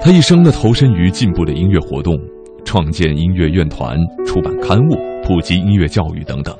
[0.00, 2.16] 他一生呢投身于进步的音乐活动，
[2.64, 6.56] 创建音乐院团、出版刊物、普及音乐教育等等，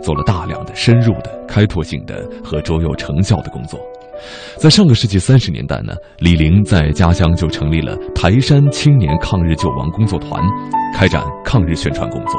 [0.00, 3.78] 做了大量的深入的、开拓性的和卓有成效的工作。
[4.56, 10.42] 在上个世纪三十年代呢，李玲在家乡就成立了台山青年抗日救亡工作团，
[10.94, 12.34] 开展抗日宣传工作。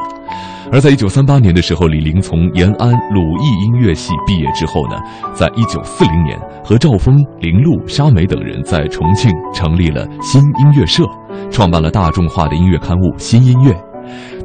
[0.71, 4.95] 而在一九三八年的时候，李玲从延安鲁艺音乐系毕业之后呢，
[5.34, 11.03] 在一九四零年和赵峰、林路、沙梅等人在重庆成立了新音乐社，
[11.49, 13.71] 创办了大众化的音乐刊物《新音乐》。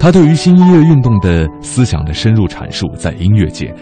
[0.00, 3.72] 他对于新音乐运动的思想的深入阐述，在音乐界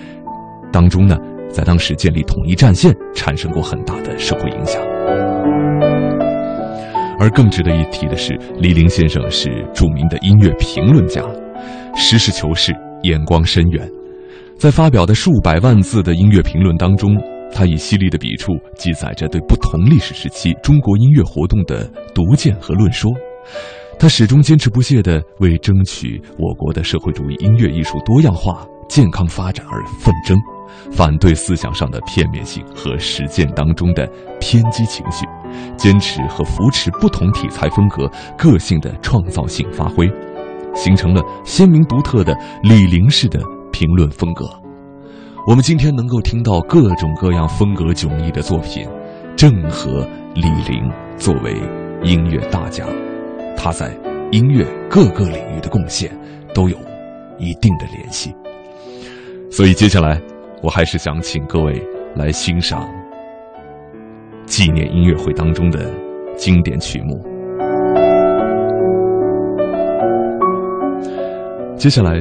[0.71, 1.17] 当中呢。
[1.55, 4.83] 在当时建立统一战线，产生过很大的社会影响。
[7.21, 11.23] 而更值得一提的是，李陵先生是著名的音乐评论家，
[11.95, 12.73] 实事求是，
[13.05, 13.89] 眼光深远。
[14.59, 17.17] 在发表的数百万字的音乐评论当中，
[17.53, 23.13] 他以犀利的笔触记载着对不同历史时期中国音乐活动的读见和论说。
[23.97, 30.37] 他始终坚持不懈地为争取我国的社会主义音乐艺术多样化、健康发展而奋争。
[30.91, 34.07] 反对思想上的片面性和实践当中的
[34.41, 35.27] 偏激情绪，
[35.77, 40.09] 坚持和扶持不同题材风格个性的创造性发挥，
[40.75, 43.41] 形成了鲜明独特的李陵式的
[43.73, 44.49] 评论风格。
[45.47, 48.89] 我们今天能够听到各种各样风格迥异的作品，
[49.37, 51.55] 正和李陵作为
[52.03, 52.87] 音乐大家，
[53.57, 53.95] 他在
[54.33, 56.11] 音乐各个领域的贡献
[56.55, 56.77] 都有
[57.39, 58.35] 一定的联系。
[59.51, 60.34] 所以接下来。
[60.65, 61.79] 我还是想请各位
[62.17, 62.89] 来欣赏
[64.47, 65.93] 纪念音乐会当中的
[66.37, 67.23] 经典曲目。
[71.77, 72.15] 接下来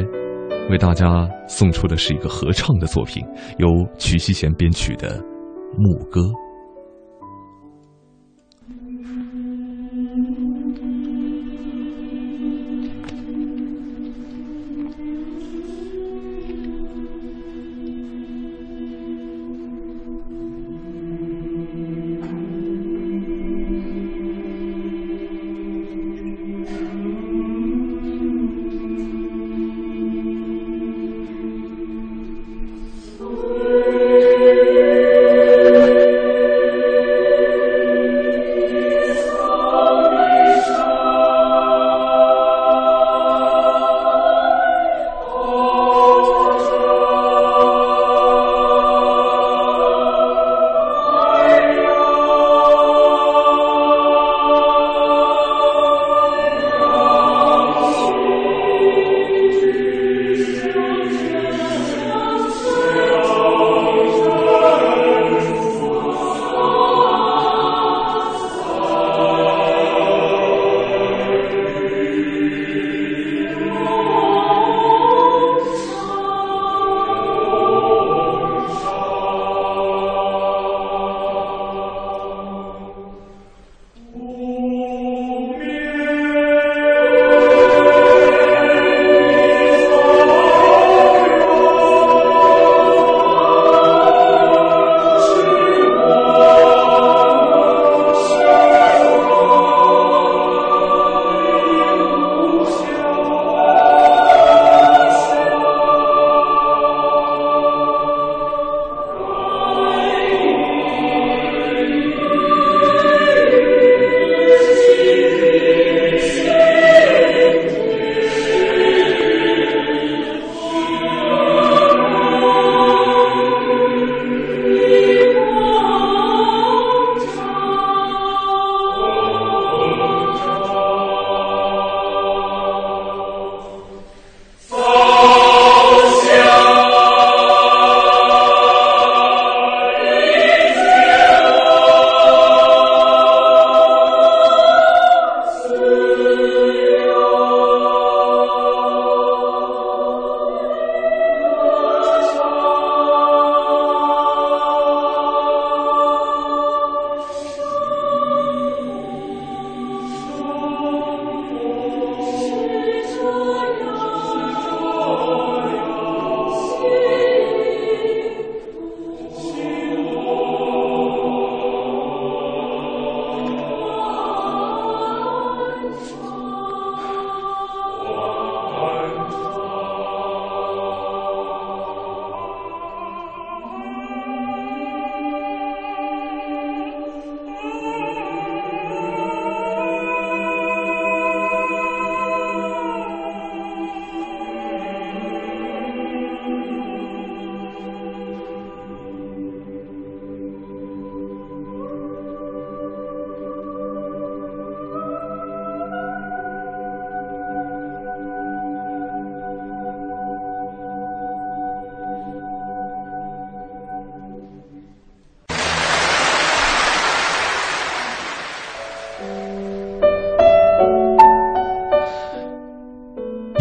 [0.70, 3.26] 为大家送出的是一个合唱的作品，
[3.60, 5.18] 由曲希贤编曲的
[5.78, 6.20] 《牧歌》。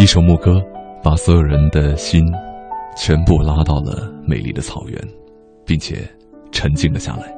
[0.02, 0.60] 一首牧歌，
[1.00, 2.20] 把所有人的心
[2.96, 5.00] 全部拉到了美丽的草原，
[5.64, 5.98] 并且
[6.50, 7.32] 沉静了下来。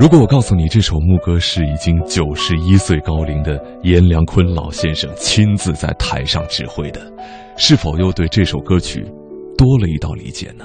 [0.00, 7.00] 如果我告诉你这首牧歌是已经九十一岁高龄的阎良坤老先生亲自在台上指挥的，
[7.56, 9.00] 是否又对这首歌曲
[9.56, 10.64] 多了一道理解呢？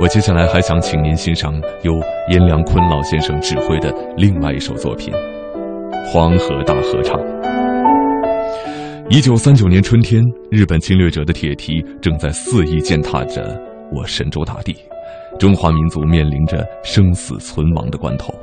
[0.00, 1.52] 我接下来还想请您欣赏
[1.82, 1.92] 由
[2.30, 5.12] 阎良坤老先生指挥的另外一首作品
[6.10, 7.14] 《黄河大合唱》。
[9.08, 10.20] 一九三九年春天，
[10.50, 13.56] 日本侵略者的铁蹄正在肆意践踏着
[13.92, 14.74] 我神州大地，
[15.38, 18.34] 中华民族面临着生死存亡的关头。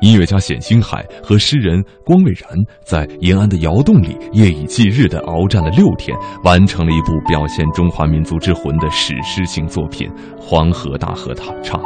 [0.00, 2.50] 音乐家冼星海和诗人光未然
[2.84, 11.80] 在延安的窑洞里夜以继日地鏖战了六天，完成了一部表现中华民族之魂的史诗性作品《黄河大合唱》。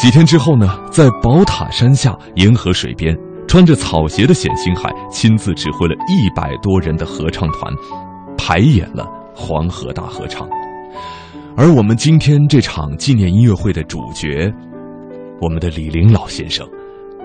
[0.00, 3.14] 几天之后呢，在宝塔山下沿河水边，
[3.48, 7.72] 穿着草鞋的冼星海亲自指挥了一百多人的合唱团，
[8.36, 9.04] 排演了
[9.34, 10.46] 《黄河大合唱》。
[11.56, 14.52] 而我们今天这场纪念音乐会的主角。
[15.40, 16.66] 我们的李林老先生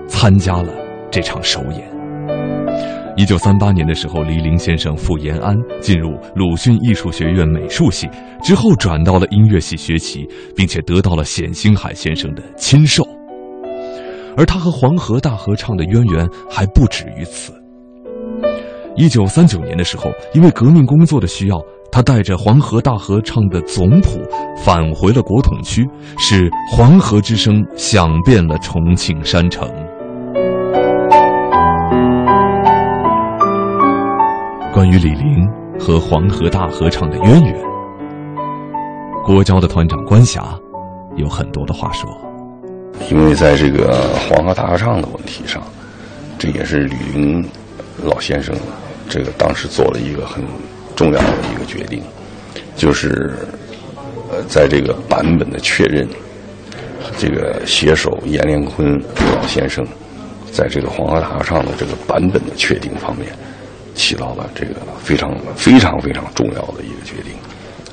[0.06, 0.74] 参加了
[1.10, 1.90] 这场首演。
[3.16, 8.10] 一九三八年的时候，李林先生赴延安，进入鲁迅艺术学院美术系，
[8.44, 13.08] 之后转到了音乐系学习，并且得到了冼星海先生的亲授。
[14.38, 17.54] 而他和黄河大合唱的渊源还不止于此。
[18.96, 21.62] 一九三九年的时候，因为革命工作的需要。
[21.94, 24.22] 他带着黄河大合唱的总谱
[24.56, 25.86] 返回了国统区，
[26.18, 29.68] 使黄河之声响遍了重庆山城。
[34.74, 35.46] 关于李林
[35.78, 37.62] 和黄河大合唱的渊源，
[39.26, 40.58] 国交的团长关霞
[41.18, 42.31] 有很多的话说。
[43.10, 45.64] 因为在这个黄河大合唱的问题上，
[46.38, 47.46] 这也是李陵
[48.04, 48.56] 老先生
[49.10, 50.44] 这个当时做了一个很。
[50.94, 52.04] 重要的一个决定，
[52.76, 53.34] 就是
[54.30, 56.08] 呃，在这个版本的确认，
[57.18, 59.02] 这个携手阎连坤
[59.36, 59.84] 老先生，
[60.52, 63.30] 在这个黄河大合唱的这个版本的确定方面，
[63.96, 67.32] 起到了这个非常非常非常重要的一个决定。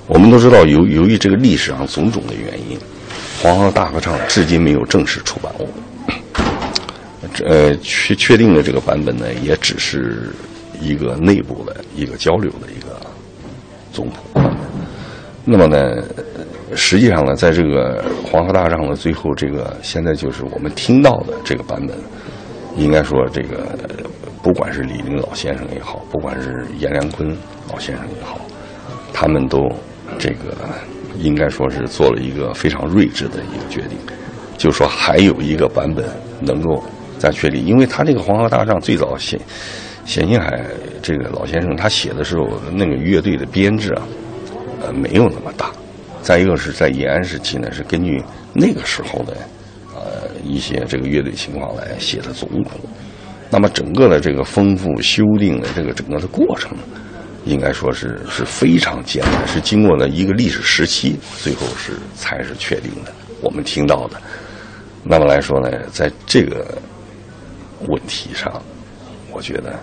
[0.07, 2.68] 我们都知道，由由于这个历史上种种的原因，
[3.43, 5.69] 黄河大合唱至今没有正式出版物。
[7.45, 10.33] 呃，确确定的这个版本呢，也只是
[10.81, 12.99] 一个内部的一个交流的一个。
[13.91, 14.41] 总谱。
[15.45, 16.01] 那么呢，
[16.77, 21.97] 实际上呢，在这个黄河大唱的最后，这个现在就是我们听到的这个版本，
[22.77, 23.77] 应该说这个
[24.41, 27.37] 不管是李林老先生也好，不管是阎良坤
[27.69, 28.39] 老先生也好，
[29.13, 29.69] 他们都
[30.17, 30.55] 这个
[31.19, 33.99] 应该说是做了一个非常睿智的一个决定，
[34.57, 36.05] 就说还有一个版本
[36.41, 36.83] 能够
[37.19, 39.39] 再确立，因为他这个黄河大仗最早写。
[40.07, 40.65] 冼星海
[41.03, 44.03] 这个老先生，他写的时候那个乐队的编制啊，
[44.81, 45.71] 呃，没有那么大。
[46.23, 48.23] 再一个是在延安时期呢，是根据
[48.55, 49.37] 那个时候的
[49.95, 52.81] 呃一些这个乐队情况来写的总谱。
[53.51, 56.77] 那么整个的这个丰富修订的这个整个的过程，
[57.49, 63.13] 应该说是是非常艰难，是经过了一个历史时期，最后是才是确定的。
[63.43, 64.21] 我们听到的，
[65.03, 66.77] 那么来说呢，在这个
[67.89, 68.63] 问题上，
[69.33, 69.79] 我觉得。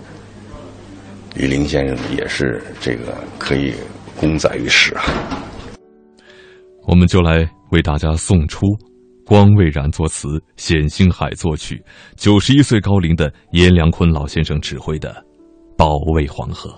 [1.38, 3.74] 李陵先生也是这个可以
[4.16, 5.04] 功载于史啊。
[6.88, 8.66] 我们就来为大家送出
[9.26, 11.84] 光未然作词、冼星海作曲、
[12.16, 15.10] 九十一岁高龄的阎良坤老先生指挥的
[15.78, 16.70] 《保卫黄河》。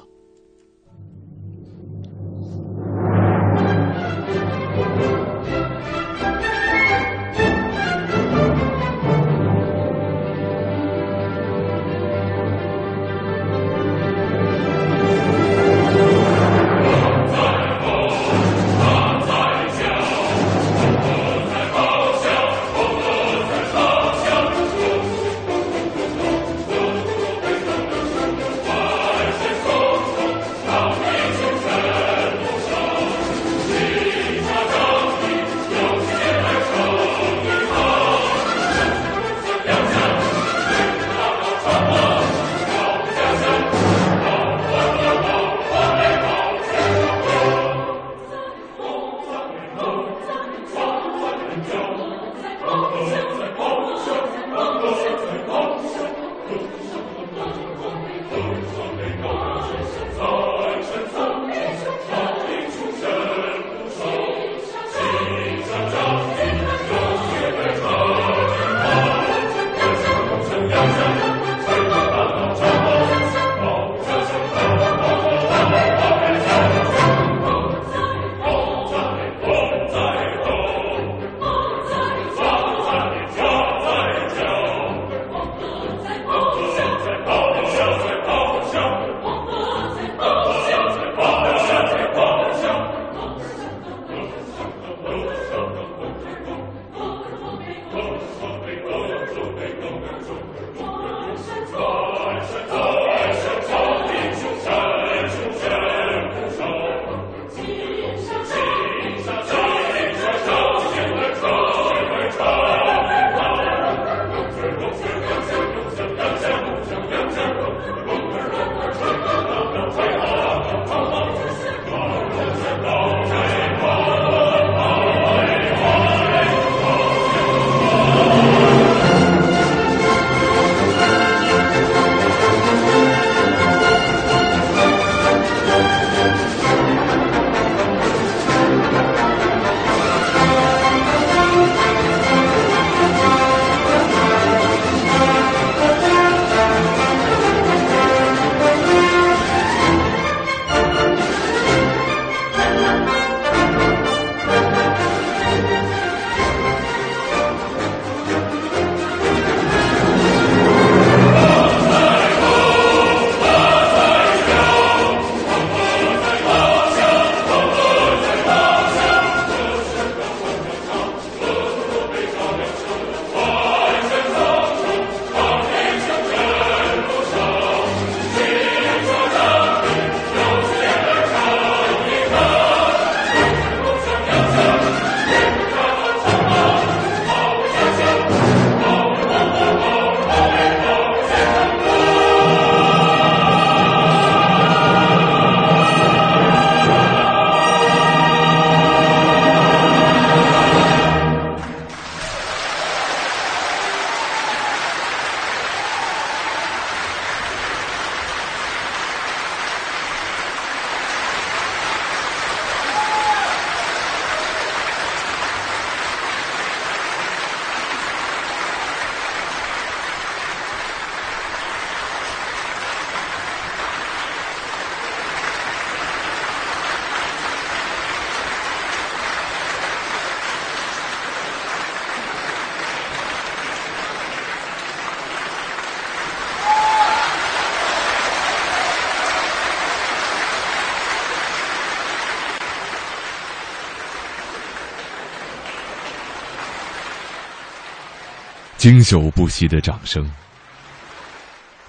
[248.90, 250.26] 经久不息的掌声。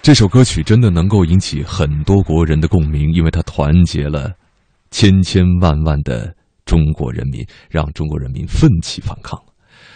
[0.02, 4.32] 这首歌曲真的能够引起很多国人的共鸣，因为它团结了
[4.90, 6.34] 千千万万的
[6.64, 9.40] 中国人民，让中国人民奋起反抗。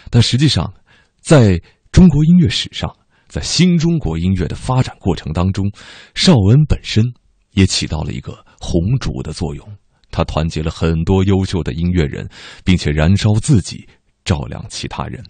[0.09, 0.73] 但实际上，
[1.19, 1.59] 在
[1.91, 2.89] 中国音乐史上，
[3.27, 5.69] 在新中国音乐的发展过程当中，
[6.15, 7.03] 邵恩本身
[7.51, 9.67] 也起到了一个红烛的作用。
[10.09, 12.29] 他团结了很多优秀的音乐人，
[12.63, 13.85] 并且燃烧自己，
[14.23, 15.21] 照亮其他人。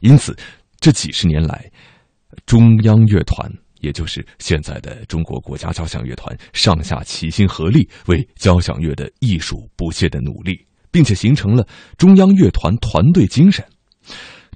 [0.00, 0.34] 因此，
[0.82, 1.70] 这几十年来，
[2.44, 3.48] 中央乐团，
[3.82, 11.64] 也就是现在的中国国家交响乐团，上下齐心合力，为交响乐的艺术不懈的努力，并且形成了
[11.96, 13.64] 中央乐团团队精神。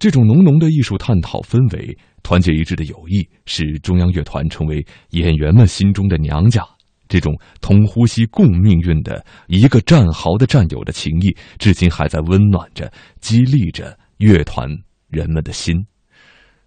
[0.00, 6.66] 这种浓浓的艺术探讨氛围、团结一致的友谊，使中央乐团成为演员们心中的娘家。
[7.08, 14.68] 这种同呼吸共命运的一个战壕的战友的情谊，至今还在温暖着、激励着乐团
[15.08, 15.86] 人们的心。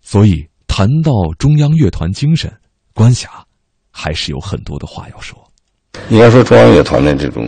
[0.01, 2.51] 所以，谈到中央乐团精神，
[2.93, 3.29] 关霞
[3.91, 5.37] 还是有很多的话要说。
[6.09, 7.47] 应该说，中央乐团的这种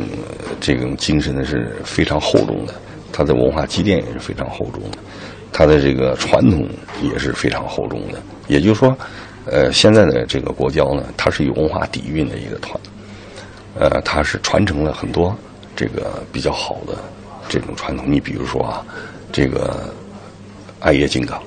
[0.60, 2.74] 这种精神呢是非常厚重的，
[3.12, 4.98] 它的文化积淀也是非常厚重的。
[5.54, 6.68] 它的这个传统
[7.04, 8.98] 也是非常厚重的，也就是说，
[9.46, 12.80] 呃，现在的这个国交呢，它是有文化底蕴的一个团，
[13.78, 15.36] 呃，它是传承了很多
[15.76, 16.98] 这个比较好的
[17.50, 18.06] 这种传统。
[18.10, 18.86] 你比如说啊，
[19.32, 19.94] 这个
[20.80, 21.42] 爱乐金刚，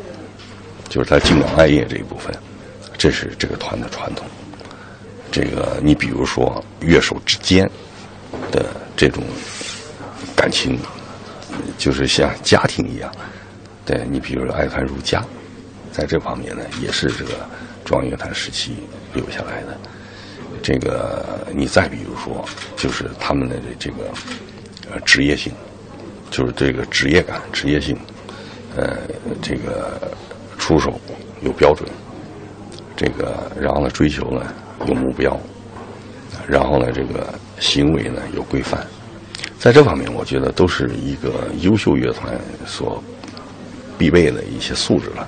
[0.88, 2.34] 就是它金刚爱业这一部分，
[2.96, 4.26] 这是这个团的传统。
[5.32, 7.68] 这个你比如说乐手之间
[8.52, 8.66] 的
[8.96, 9.24] 这种
[10.36, 10.78] 感情，
[11.76, 13.12] 就是像家庭一样。
[13.84, 15.22] 对你，比如说爱团如家，
[15.92, 17.32] 在这方面呢，也是这个
[17.84, 18.76] 中央乐团时期
[19.12, 19.76] 留下来的。
[20.62, 22.42] 这个你再比如说，
[22.76, 24.08] 就是他们的这个
[25.04, 25.52] 职业性，
[26.30, 27.94] 就是这个职业感、职业性，
[28.74, 28.96] 呃，
[29.42, 30.12] 这个
[30.58, 30.98] 出手
[31.42, 31.88] 有标准，
[32.96, 34.52] 这个然后呢追求呢
[34.86, 35.38] 有目标，
[36.46, 38.86] 然后呢这个行为呢有规范，
[39.58, 43.02] 在这方面，我觉得都是一个优秀乐团所。
[43.96, 45.26] 必备的一些素质了，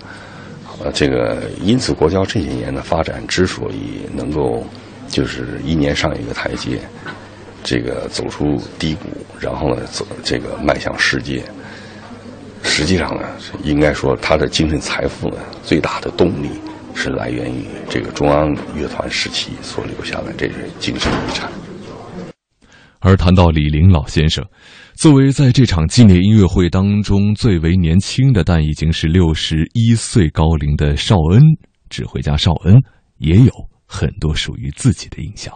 [0.83, 4.67] 呃，这个因此国交这些年的发展之所以能够
[5.07, 6.81] 就是一年上一个台阶，
[7.63, 9.07] 这个走出低谷，
[9.39, 11.45] 然后呢走这个迈向世界，
[12.67, 13.27] 实际上呢
[13.65, 16.51] 应该说他的精神财富呢最大的动力
[16.95, 21.51] 是来源于这个中央乐团时期所留下的这些精神遗产。
[23.01, 24.45] 而谈到李陵老先生。
[24.97, 31.43] 作为在这场纪念音乐会当中最为年轻的，但已经是六十一岁高龄的邵恩
[31.91, 32.75] 指挥家邵恩，
[33.19, 33.53] 也有
[33.87, 35.53] 很多属于自己的印象。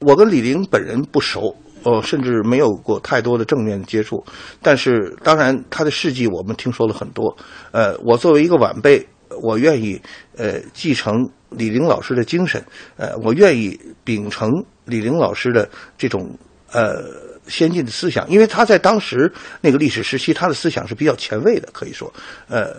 [0.00, 4.24] 我跟李玲本人不熟，呃，甚至没有过太多的正面接触，
[4.60, 7.36] 但是当然他的事迹我们听说了很多。
[7.70, 9.06] 呃，我作为一个晚辈，
[9.42, 10.00] 我愿意
[10.36, 12.62] 呃继承李玲老师的精神，
[12.96, 14.50] 呃，我愿意秉承
[14.84, 16.36] 李玲老师的这种
[16.72, 17.30] 呃。
[17.48, 19.30] 先进的思想，因为他在当时
[19.60, 22.10] 那个历史时期，他的思想是比较前卫的，可以说，
[22.46, 22.72] 呃，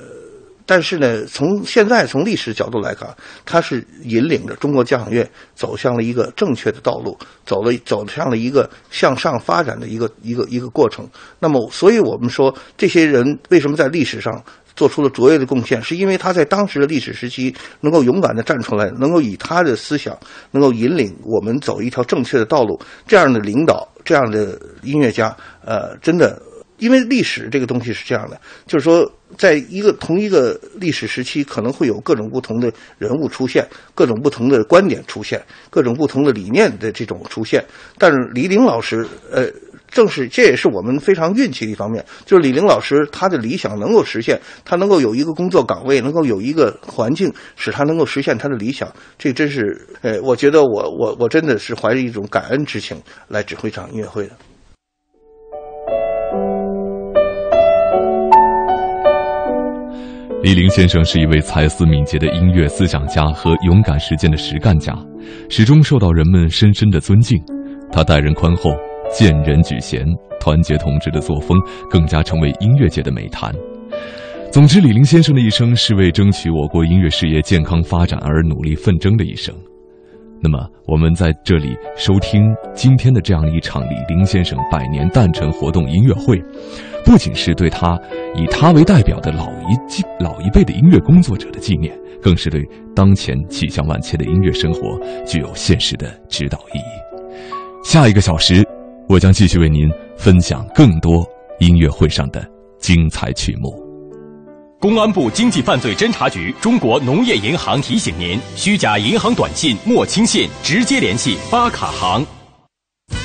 [0.66, 3.08] 但是呢，从现在从历史角度来看，
[3.46, 11.08] 他是引领着中国交响乐走向了一个正确的道路，走了走向了一个向上发展的一个一个一个过程。
[11.40, 14.44] 那么，所以我们说，这些人为什么在历史上？
[14.76, 20.18] 做出了卓越的贡献，是因为他在当时的历史时期能够勇敢地站出来，能够以他的思想
[20.50, 22.82] 能够引领我们走一条正确的道路。
[23.06, 26.42] 这样的领导，这样的音乐家，呃，真的，
[26.78, 37.64] 因为历史这个东西是这样的，就是说，在一个同一个历史时期，可能会有各种不同的人物出现，各种不同的观点出现，各种不同的理念的这种出现。
[37.98, 39.50] 但是李玲老师，呃。
[39.94, 48.92] 正是，这也是我们非常运气的一方面，就是李玲老师他的理想能够实现，他能够有一个工作岗位，能够有一个环境，使他能够实现他的理想。
[49.20, 54.32] 这真是，呃，我觉得我我我真的是怀着一种感恩之情来指挥这场音乐会的。
[60.44, 64.94] 李林先生是一位才思敏捷的音乐思想家和勇敢实践的实干家，
[65.50, 67.42] 始终受到人们深深的尊敬。
[67.90, 68.70] 他待人宽厚。
[69.10, 70.06] 见人举贤，
[70.42, 71.58] 团结同志的作风
[71.90, 73.54] 更加成为音乐界的美谈。
[74.52, 79.56] 总之，李林先生的一生是为争取我国音乐事业健康发展而努力奋争的一生。
[80.44, 86.38] 那么，我们在这里收听今天的这样一场李林先生百年诞辰活动音乐会，
[87.06, 87.98] 不仅是对他
[88.36, 92.62] 以他为代表的老一季老一辈的音乐工作者的纪念，更是对
[92.94, 97.24] 当前气象万千的音乐生活具有现实的指导意义。
[97.86, 98.64] 下一个小时。
[99.10, 101.28] 我将继续为您分享更多
[101.60, 102.42] 音乐会上的
[102.80, 103.83] 精彩曲目。
[104.84, 112.28] 公安部经济犯罪侦查局、中国农业银行提醒您：虚假银行短信莫轻信，直接联系发卡行。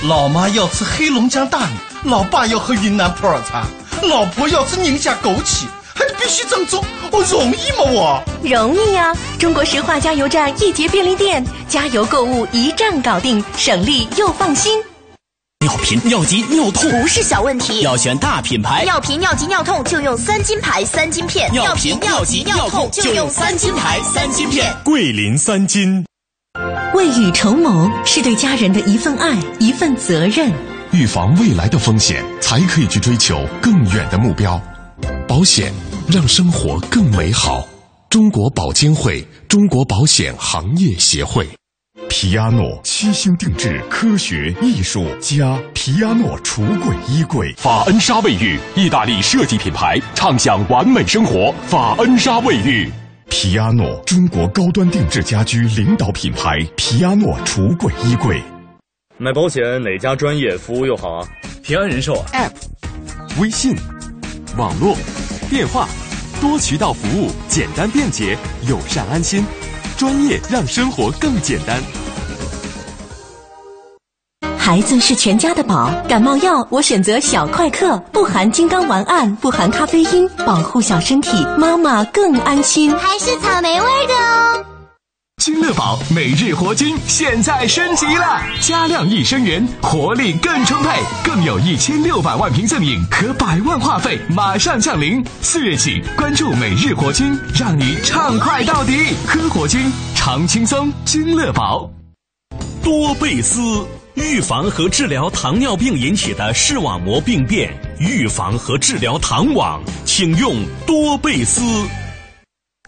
[0.05, 1.73] 老妈要吃黑龙江大米，
[2.05, 3.67] 老爸要喝云南普洱茶，
[4.03, 5.65] 老婆要吃宁夏枸杞，
[5.97, 6.81] 还得必须正宗。
[7.11, 7.91] 我容易吗？
[7.93, 9.13] 我容易呀！
[9.37, 14.81] 中国石化加油站、易捷便利店，加油购物一站搞定，省力又放心。
[15.61, 18.85] 尿频、尿急、尿痛不是小问题，要选大品牌。
[18.85, 21.51] 尿频、尿急、尿痛就用三金牌三金片。
[21.51, 24.73] 尿频、尿急、尿痛就用三金牌三金片。
[24.85, 26.07] 桂林三金。
[26.95, 30.53] 未雨绸缪是对家人的一份爱，一份责任。
[30.93, 34.61] 预防未来的风险，才可以去追求更远的目标。
[35.27, 35.73] 保险
[36.09, 37.67] 让生活更美好。
[38.09, 41.58] 中国保监会，中国保险行业协会。
[42.09, 47.53] 皮亚诺七星定制，科学艺术家皮亚诺橱柜衣柜。
[47.59, 51.55] 法恩莎卫浴，意大利设计品牌，畅享完美生活。
[51.67, 52.91] 法恩莎卫浴，
[53.29, 56.59] 皮亚诺中国高端定制家居领导品牌。
[56.77, 58.43] 皮亚诺橱柜衣柜。
[59.19, 61.29] 买保险哪家专业服务又好啊？
[61.63, 62.51] 平安人寿 App、
[63.41, 63.77] 微信、
[64.57, 64.97] 网络、
[65.51, 65.87] 电话，
[66.41, 68.37] 多渠道服务，简单便捷，
[68.67, 69.45] 友善安心。
[69.99, 71.83] 专业让生活更简单。
[74.57, 82.95] 孩子是全家的宝，感冒药我选择小快克，不含金刚烷胺，不含咖啡因，保护小身体，妈妈更安心。
[82.97, 84.65] 还是草莓味的哦。
[85.49, 95.25] 金乐宝每日活菌现在升级了，加量益生元，活力更充沛，更有一千六百万瓶赠饮和百万话费马上降临。
[95.41, 100.93] 四月起，关注每日活菌，让你畅快到底，喝活菌常轻松。
[101.07, 101.91] 金乐宝，
[102.85, 103.59] 多贝斯
[104.17, 110.57] 预防和治疗糖尿病引起的视网膜病变，预防和治疗糖网，请用
[110.87, 111.63] 多贝斯。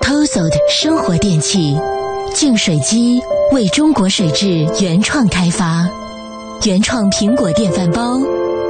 [0.04, 1.74] TOSOD 生活电器。
[2.32, 3.20] 净水机
[3.52, 5.88] 为中国水质原创开发，
[6.64, 8.18] 原创苹果电饭煲，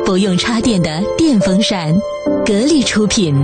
[0.05, 1.95] 不用插电的电风扇，
[2.45, 3.35] 格力出品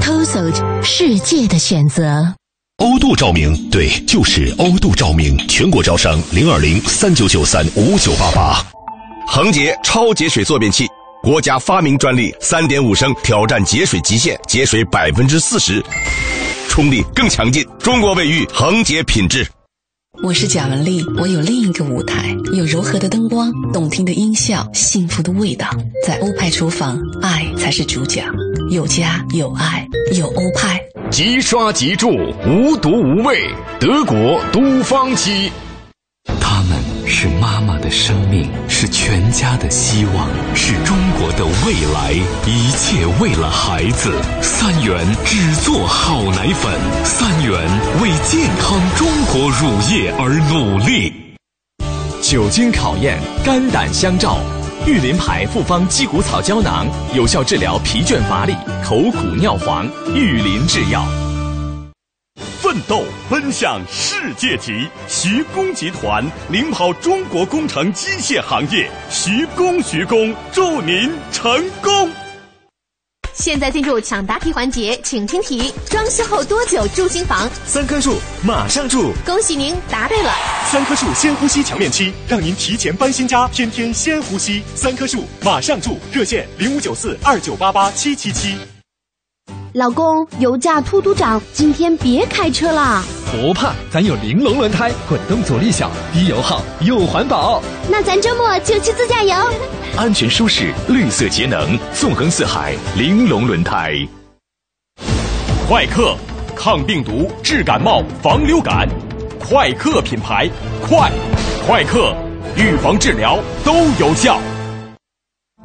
[0.00, 2.34] ，TOSOD 世界的选择。
[2.78, 8.64] 欧度照明，对，就是欧度照明，全国招商零二零三九九三五九八八。
[9.26, 10.86] 恒洁超节水坐便器，
[11.22, 15.84] 国家发明专利，三点五升挑战节水极限，节水百分之四十，
[16.68, 17.66] 冲力更强劲。
[17.80, 19.46] 中国卫浴恒洁品质。
[20.22, 25.68] 我是贾文丽，我有另一个舞台，有柔和的灯光、动听的音效、幸福的味道。
[26.06, 28.24] 在欧派厨房，爱才是主角，
[28.70, 29.86] 有家有爱
[30.16, 30.80] 有欧派。
[31.10, 32.10] 即刷即住，
[32.46, 33.50] 无毒无味，
[33.80, 35.50] 德国都芳漆。
[36.40, 38.48] 他们是妈妈的生命，
[38.88, 42.12] 全家的希望，是中国的未来，
[42.46, 44.12] 一切为了孩子。
[44.42, 46.72] 三元只做好奶粉，
[47.04, 47.52] 三元
[48.02, 51.12] 为健康中国乳业而努力。
[52.22, 54.38] 久经考验，肝胆相照。
[54.86, 58.54] 玉林牌复方鸡骨草胶囊，有效治疗疲倦乏力、
[58.84, 59.86] 口苦尿黄。
[60.14, 61.23] 玉林制药。
[62.74, 72.10] 奋斗奔向世界级，徐工集团领跑中国工程机械行业，徐工徐工，祝您成功！
[73.32, 77.48] 现在进入抢答题环节，请听题：装修后多久住新房？
[77.64, 79.12] 三棵树，马上住！
[79.24, 80.32] 恭喜您答对了。
[80.66, 84.64] 三棵树先呼吸墙面漆，让您提前搬新家，天天先呼吸。
[84.74, 86.00] 三棵树，马上住！
[86.10, 88.56] 热线零五九四二九八八七七七。
[89.74, 93.02] 老公，油价突突涨，今天别开车啦。
[93.32, 97.60] 不怕，咱有玲珑轮胎，滚动阻力小，低油耗又环保。
[97.88, 99.34] 那咱周末就去自驾游。
[99.98, 103.96] 安全舒适，绿色节能，纵横四海，玲珑轮胎。
[105.66, 106.14] 快克，
[106.54, 108.88] 抗病毒、治感冒、防流感，
[109.40, 110.48] 快克品牌，
[110.88, 111.10] 快，
[111.66, 112.14] 快克，
[112.56, 114.38] 预防治疗都有效。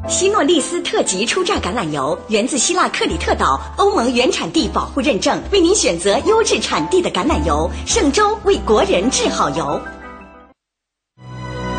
[0.07, 7.69] 希诺丽斯特级初榨橄榄油源自希腊克里特岛，欧盟原产地保护认证，为您选择优质产地的橄榄油。
[7.85, 9.79] 圣州为国人制好油。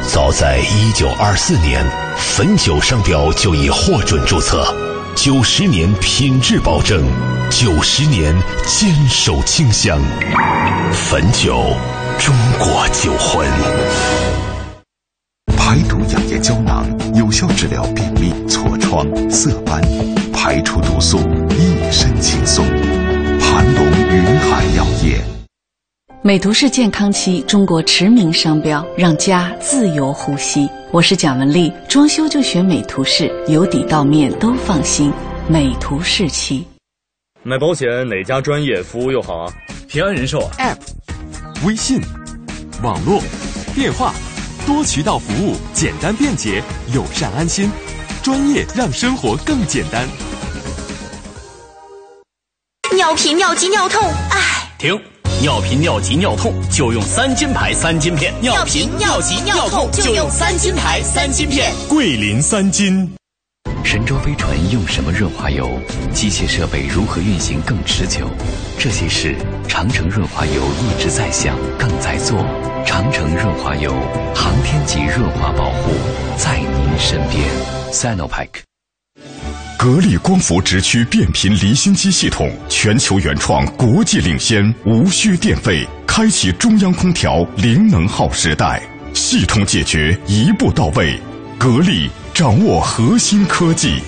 [0.06, 1.84] 早在一九二四年，
[2.16, 4.74] 汾酒商标就已获准注册，
[5.14, 7.02] 九十年品质保证，
[7.48, 8.34] 九十年
[8.66, 9.98] 坚守清香。
[10.92, 11.64] 汾酒，
[12.18, 14.49] 中国酒魂。
[15.70, 16.84] 排毒养颜胶囊
[17.14, 19.80] 有效治疗便秘、痤疮、色斑，
[20.32, 21.18] 排出毒素，
[21.50, 22.66] 一身轻松。
[23.38, 25.20] 盘龙云海药业。
[26.22, 30.68] 美图仕健康漆，中国驰名商标，让家自由呼吸。
[30.90, 35.12] 我是蒋雯丽，装修就选美图仕，由底到面都放心。
[35.46, 36.66] 美图仕漆。
[37.44, 39.52] 买保险哪家专业服务又好啊？
[39.86, 40.78] 平安人寿 App、
[41.64, 42.00] 微信、
[42.82, 43.22] 网络、
[43.72, 44.12] 电话，
[44.66, 46.62] 多渠道服务，简单便捷，
[46.92, 47.70] 友善安心，
[48.22, 50.06] 专业让生活更简单。
[52.94, 54.70] 尿频、尿急、尿痛，唉。
[54.78, 55.00] 停！
[55.42, 58.34] 尿频、尿急、尿痛就用三金牌三金片。
[58.40, 61.72] 尿频、尿急、尿痛就用三金牌三金片。
[61.88, 63.19] 桂林三金。
[63.84, 65.78] 神舟飞船用什么润滑油？
[66.12, 68.28] 机械设备如何运行更持久？
[68.78, 69.34] 这些事，
[69.66, 72.38] 长城润滑油一直在想，更在做。
[72.86, 73.92] 长城润滑油，
[74.34, 75.92] 航天级润滑保护，
[76.36, 77.44] 在您身边。
[77.92, 78.48] Sinopec。
[79.76, 88.80] 格力光伏直驱变频离心机系统，全球原创，国际领先，无需电费，开启中央空调零能耗时代，
[89.14, 91.18] 系统解决一步到位。
[91.60, 94.00] 格力掌握核心科技。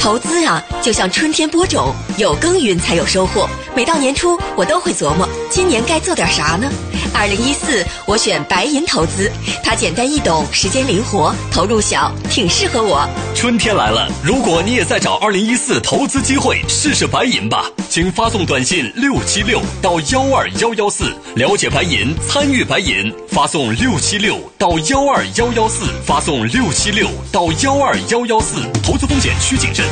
[0.00, 3.48] 投资啊，就像春天播种，有耕耘才有收获。
[3.74, 6.70] 每到年初，我都会琢磨，今年该做点啥呢？
[7.12, 9.30] 二零一四，我选白银投资，
[9.62, 13.06] 它简单易懂，时间灵活，投入小，挺适合我。
[13.34, 17.64] 春天来了，如果你也在找二零一四投资机会，试试白银吧。
[17.88, 23.12] 请发送短信六七六到幺二幺幺四，了解白银，参与白银。
[23.28, 28.62] 发送六七六到幺二幺幺四，发送六七六到幺二幺幺四。
[28.82, 29.86] 投资风险需谨慎。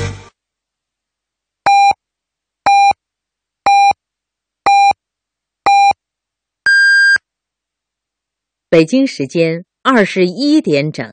[8.70, 11.10] 北京时间二十一点整。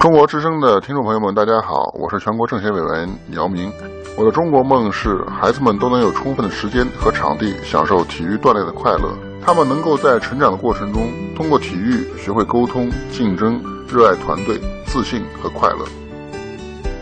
[0.00, 3.72] 中国之声的听众朋友们，大家好，我是全国政协委员姚明。
[4.18, 16.05] 我的中国梦是孩子们都能有充分的时间和场地享受体育锻炼的快乐，他们能够在成长的过程中通过体育学会沟通、竞争、热爱团队、自信和快乐。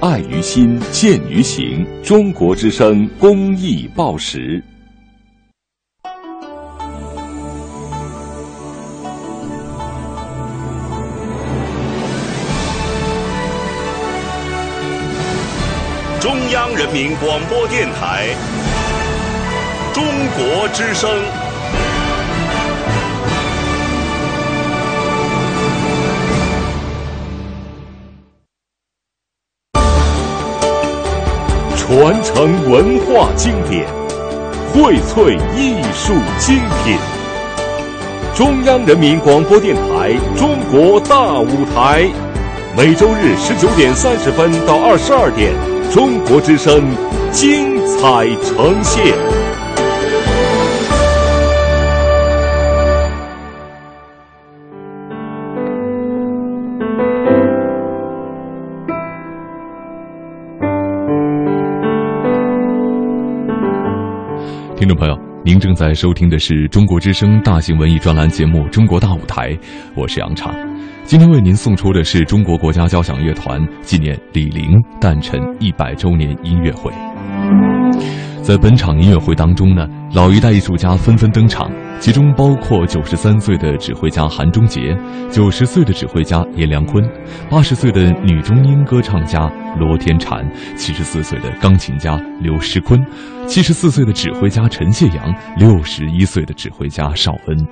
[0.06, 1.82] 爱于心，见于行。
[2.02, 4.62] 中国之声公益报时。
[16.20, 18.28] 中央人民广播电台
[19.94, 20.04] 《中
[20.36, 21.10] 国之声》。
[31.96, 33.86] 传承文化经典，
[34.72, 36.98] 荟萃艺术精品。
[38.34, 42.02] 中央人民广播电台《中国大舞台》，
[42.76, 45.52] 每周日十九点三十分到二十二点，
[45.92, 46.82] 中国之声
[47.30, 49.43] 精彩呈现。
[64.84, 69.50] 听众朋友，您正在收听的是中国之声大型文艺专栏节目《中国大舞台》，
[69.94, 70.54] 我是杨畅。
[71.04, 76.92] 今天为您送出的是中国国家交响乐团纪念李玲诞辰一百周年音乐会。
[78.44, 84.94] 在本场音乐会当中呢，老一代艺术家纷纷登场，其中包括九十三岁的指挥家韩中杰，
[85.30, 87.02] 九十岁的指挥家阎良坤，
[87.48, 89.50] 八十岁的女中音歌唱家
[89.80, 90.44] 罗天婵，
[90.76, 93.02] 七十四岁的钢琴家刘诗昆，
[93.46, 97.66] 七十四岁的指挥家陈谢阳，六十一岁的指挥家邵恩。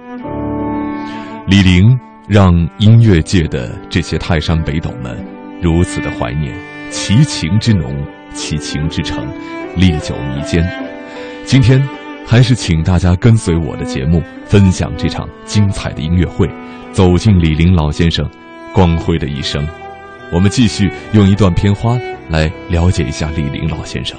[1.48, 1.84] 李玲
[2.26, 5.22] 让音乐界的这些泰山北斗们
[5.60, 6.50] 如此的怀念，
[6.88, 7.94] 其情之浓，
[8.34, 9.26] 其情之诚。
[9.76, 10.62] 历久弥坚。
[11.44, 11.82] 今天，
[12.26, 16.48] 还是请大家跟随我的节目，分享这场精彩的音乐会，
[16.92, 18.28] 走进李林老先生
[18.74, 19.66] 光辉的一生。
[20.32, 21.98] 我们继续用一段片花
[22.28, 24.16] 来了解一下李林老先生。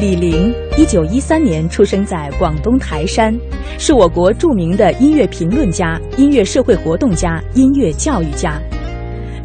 [0.00, 3.36] 李林，一九一三年出生在广东台山，
[3.78, 8.60] 是我国著名的音乐评论家、音乐社会活动家、音乐教育家。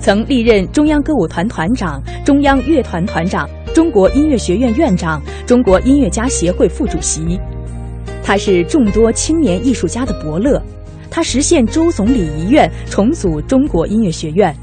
[0.04, 7.40] 曾历任中央歌舞团团长、中央乐团团长、中国音乐学院院长、中国音乐家协会副主席。
[8.22, 10.62] 他是众多青年艺术家的伯乐，
[11.10, 14.54] 他实现周总理遗愿，重组中国音乐学院。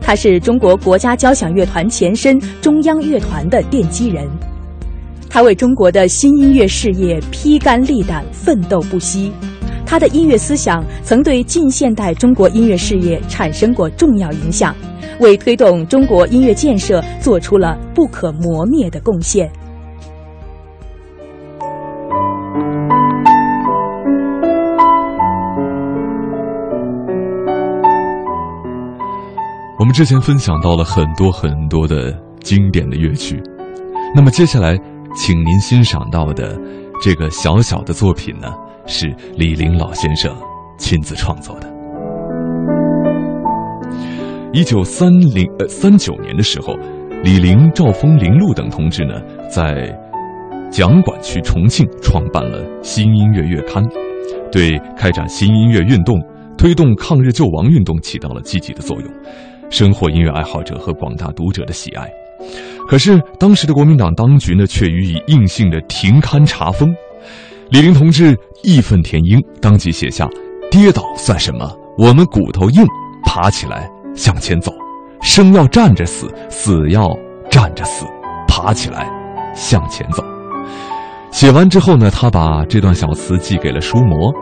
[0.00, 4.28] 他是中国国家交响乐团前身中央乐团的奠基人。
[5.28, 9.32] 他为中国的新音乐事业披肝沥胆、奋斗不息。
[9.88, 14.74] 他的音乐思想曾对近现代中国音乐事业产生过重要影响，
[15.18, 19.50] 为推动中国音乐建设做出了不可磨灭的贡献。
[29.78, 33.42] 我们之前分享到了很多很多的经典的乐曲。
[34.14, 34.76] 那么接下来，
[35.16, 36.60] 请您欣赏到的
[37.02, 38.48] 这个小小的作品呢，
[38.88, 40.34] 是李陵老先生
[40.78, 41.68] 亲自创作的。
[44.52, 46.74] 一九三零呃三九年的时候，
[47.22, 49.94] 李陵、赵峰、林禄等同志呢，在
[50.70, 53.84] 蒋管区重庆创办了《新音乐月刊》，
[54.50, 56.18] 对开展新音乐运动、
[56.56, 59.12] 推动抗日救亡运动起到了积极的作用，
[59.68, 62.08] 深获音乐爱好者和广大读者的喜爱。
[62.88, 66.88] 可是，当时的国民党当局呢，却予以硬性的停刊查封。
[67.70, 70.26] 李陵同志义愤填膺，当即写下
[70.70, 71.70] ：“跌倒算什么？
[71.98, 72.82] 我们骨头硬，
[73.24, 74.72] 爬起来。”向前走，
[75.22, 77.08] 生要站着死，死要
[77.50, 78.04] 站着死，
[78.48, 79.06] 爬起来，
[79.54, 80.24] 向前走。
[81.30, 84.32] 写完之后呢，他把这段小词寄给了舒魔。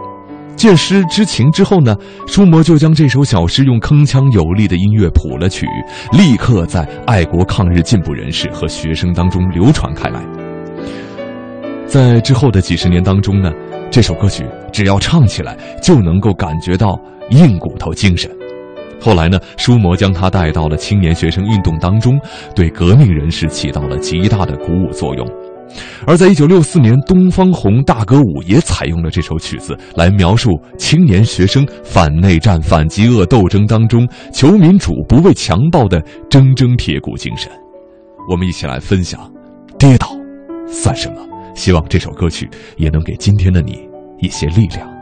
[0.55, 1.95] 见诗知情之后呢，
[2.27, 5.67] 舒魔就将这首小诗用铿锵有力的音乐谱了曲，
[6.13, 10.25] 立刻在爱国抗日进步人士和学生当中流传开来。
[11.87, 13.51] 在之后的几十年当中呢，
[13.91, 17.01] 这首歌曲只要唱起来，就能够感觉到
[17.31, 18.31] 硬骨头精神。
[19.01, 22.19] 后来呢，舒魔将它带到了青年学生运动当中，
[22.55, 25.27] 对革命人士起到了极大的鼓舞作用。
[26.07, 36.01] 而在一九六四年，东方红大歌舞也采用了这首曲子来描述青年学生反内战、反饥饿斗争当中求民主、不畏强暴的
[36.31, 37.51] 铮铮铁骨精神。
[38.29, 39.21] 我们一起来分享：
[39.79, 40.09] 跌倒
[40.67, 41.36] 算什么？
[41.57, 43.89] 希望这首歌曲也能给今天的你
[44.21, 44.96] 一些力量。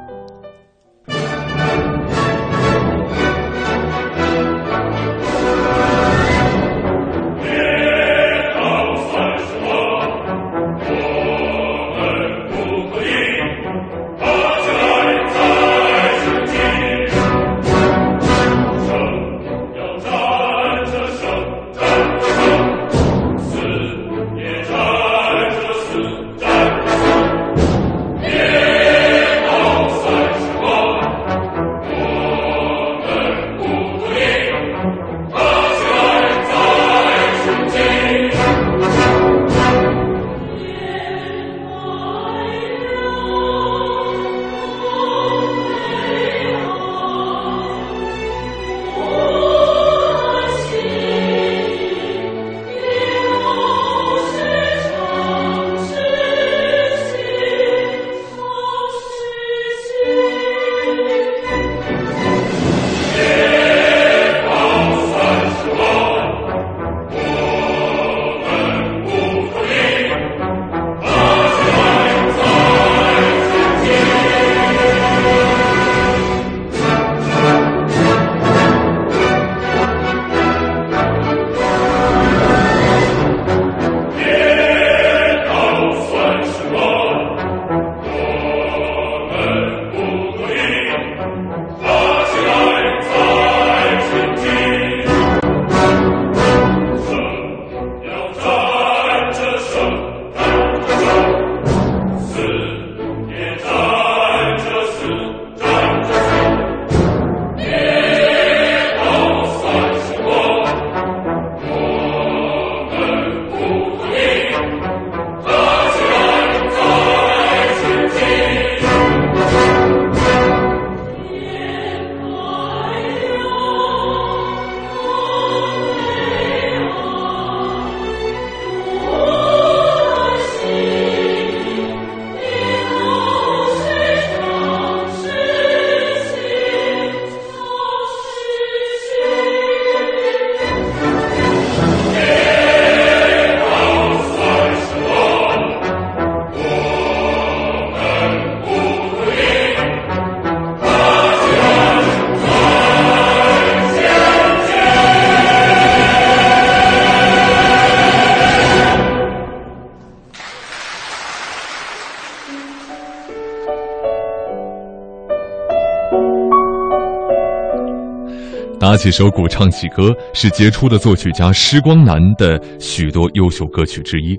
[168.95, 174.39] 打起手鼓唱起歌，是杰出的作曲家施光南的许多优秀歌曲之一。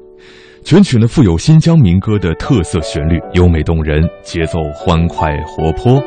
[0.64, 6.02] 全曲呢富有新疆民歌的特色旋律，优美动人，节奏欢快活泼，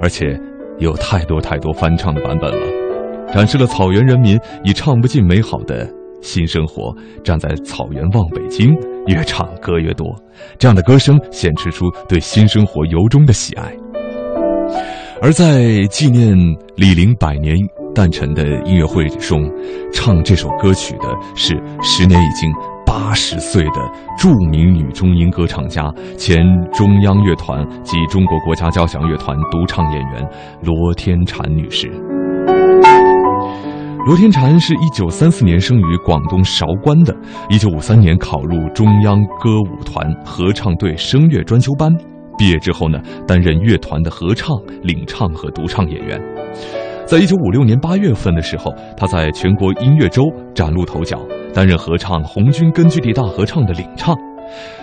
[0.00, 0.34] 而且
[0.78, 5.86] 有太多太多翻唱的版本了，展示了草原人民以唱不尽美好的
[6.22, 8.74] 新生活，站在草原望北京，
[9.08, 10.06] 越唱歌越多。
[10.58, 13.70] 这样的歌声显示出对新生活由衷的喜爱。
[15.22, 16.34] 而在纪念
[16.76, 17.54] 李陵百年
[17.94, 19.42] 诞辰的音乐会中，
[19.92, 22.50] 唱这首歌曲的是时年已经
[22.86, 26.38] 八十岁的著名女中音歌唱家、前
[26.72, 30.30] 中央乐团及中国国家交响乐团独唱演员
[30.62, 31.88] 罗天婵女士。
[34.06, 37.14] 罗天婵是一九三四年生于广东韶关的，
[37.50, 41.92] 一九五三年考入中央歌舞团合唱队声乐专修班，
[42.38, 46.39] 毕业之后呢，担任乐团的合唱、领唱和独唱演员。
[47.10, 50.22] 在一九五六年八月份的时候，他在全国音乐周
[50.54, 51.20] 崭露头角，
[51.52, 54.14] 担任合唱红军根据地大合唱的领唱，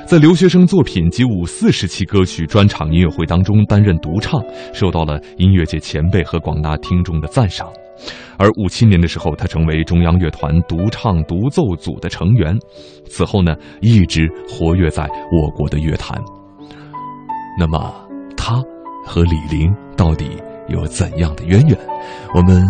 [0.06, 4.44] 在留学生作品及五四时期歌曲专场音乐会当中担任独唱，
[4.74, 7.66] 受到了音乐界前辈和广大听众的赞赏。
[8.38, 12.54] 而五七年的时候，他成为中央乐团独唱独奏组的成员。
[13.06, 16.22] 此后呢，一直活跃在我国的乐坛。
[17.58, 17.96] 那么，
[18.36, 18.62] 他
[19.06, 20.32] 和李玲到底
[20.68, 21.78] 有怎样的渊源？
[22.34, 22.62] 我们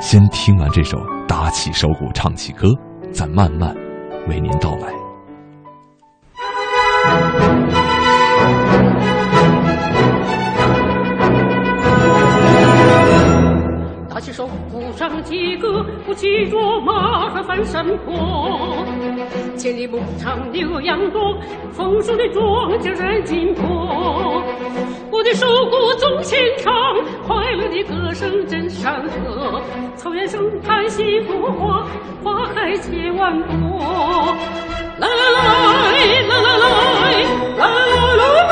[0.00, 0.96] 先听完这首
[1.26, 2.68] 《打起手鼓唱起歌》，
[3.12, 3.74] 再慢慢
[4.28, 4.92] 为您道来。
[14.08, 18.84] 打起手鼓唱起歌，不骑着马儿翻山坡。
[19.56, 21.36] 千里牧场牛羊多，
[21.72, 24.42] 丰收的庄稼人紧迫。
[25.10, 26.72] 我的手鼓总牵唱，
[27.26, 29.60] 快乐的歌声震山河。
[29.96, 31.86] 草原生态幸福花，
[32.22, 34.36] 花开千万朵。
[34.98, 35.38] 来来来，
[36.28, 36.66] 来来来，
[37.56, 38.47] 来来来。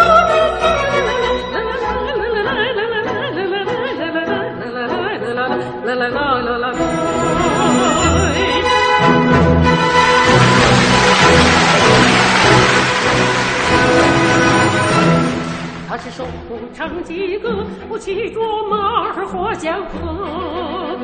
[16.77, 18.39] 唱起歌，我骑着
[18.69, 20.99] 马儿过江河，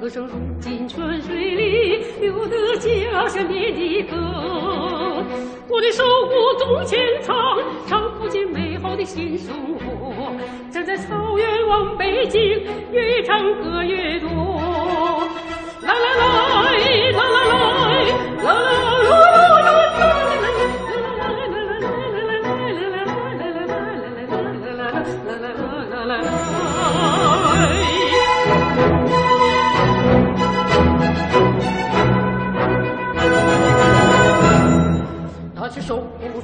[0.00, 4.16] 歌声如进泉水里，流得家乡遍地歌。
[5.68, 7.36] 我的手鼓总牵唱，
[7.86, 10.32] 唱不尽美好的新生活。
[10.70, 12.40] 站在草原望北京，
[12.90, 14.28] 越唱歌越多。
[15.82, 16.24] 来来来，
[17.12, 17.60] 来来来，
[18.44, 19.27] 来来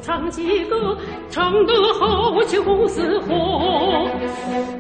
[0.05, 0.95] 唱起歌，
[1.31, 4.07] 唱得好，青红似火。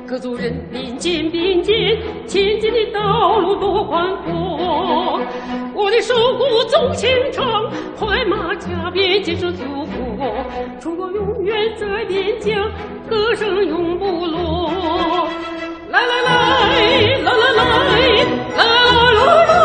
[0.06, 5.18] 各族人民肩并肩，前进的道路多宽阔。
[5.72, 10.44] 我的手鼓纵情唱，快马加鞭建设祖国。
[10.78, 12.70] 中国永远在边疆，
[13.08, 14.70] 歌声永不落。
[15.88, 16.32] 来来来，
[17.22, 17.64] 来来来，
[18.58, 19.63] 来来来。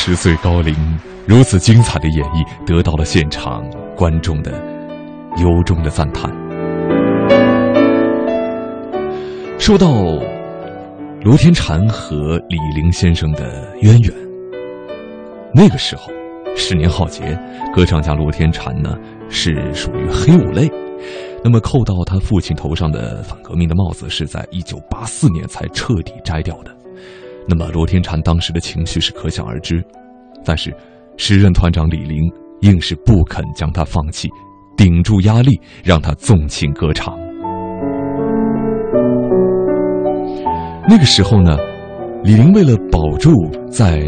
[0.00, 0.74] 十岁高龄，
[1.26, 4.52] 如此精彩的演绎，得到了现场观众的
[5.36, 6.30] 由衷的赞叹。
[9.58, 9.90] 说到
[11.24, 14.14] 罗天婵和李玲先生的渊源，
[15.52, 16.12] 那个时候，
[16.54, 17.36] 十年浩劫，
[17.74, 18.96] 歌唱家罗天婵呢
[19.28, 20.70] 是属于黑五类，
[21.42, 26.77] 那么扣到他父亲头上的反革命的帽子，是在一九八四年才彻底摘掉的。
[27.48, 29.82] 那么罗天婵当时的情绪是可想而知，
[30.44, 30.70] 但是
[31.16, 32.20] 时任团长李陵
[32.60, 34.28] 硬是不肯将他放弃，
[34.76, 37.18] 顶住压力让他纵情歌唱。
[40.86, 41.56] 那个时候呢，
[42.22, 43.30] 李陵为了保住
[43.70, 43.98] 在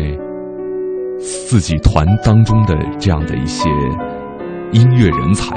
[1.18, 3.70] 自己团当中的这样的一些
[4.72, 5.56] 音乐人才，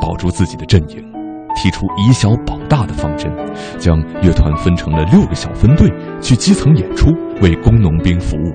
[0.00, 1.13] 保住自己的阵营。
[1.54, 3.32] 提出以小保大的方针，
[3.78, 5.88] 将乐团分成了六个小分队，
[6.20, 7.10] 去基层演出，
[7.40, 8.52] 为工农兵服务，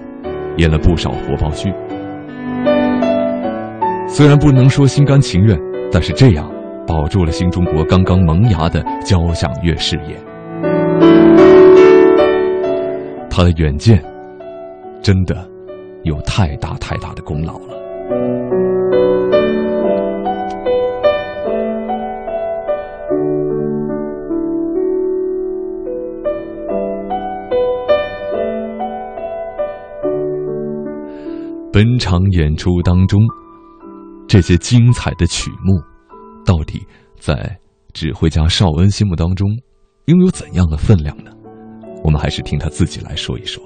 [0.58, 1.74] 演了不少活报剧。
[4.08, 5.58] 虽然不能说心甘情愿，
[5.92, 6.52] 但是这样
[6.86, 10.18] 保住了新中国刚刚萌芽的交响乐事业。
[13.30, 14.04] 他的远见，
[15.02, 15.48] 真的
[16.04, 18.69] 有太大太大的功劳了。
[31.80, 33.22] 本场演出当中，
[34.28, 35.82] 这些精彩的曲目，
[36.46, 36.86] 到底
[37.18, 37.58] 在
[37.94, 39.48] 指挥家邵恩心目当中
[40.08, 41.32] 拥有怎样的分量呢？
[42.04, 43.64] 我们还是听他自己来说一说。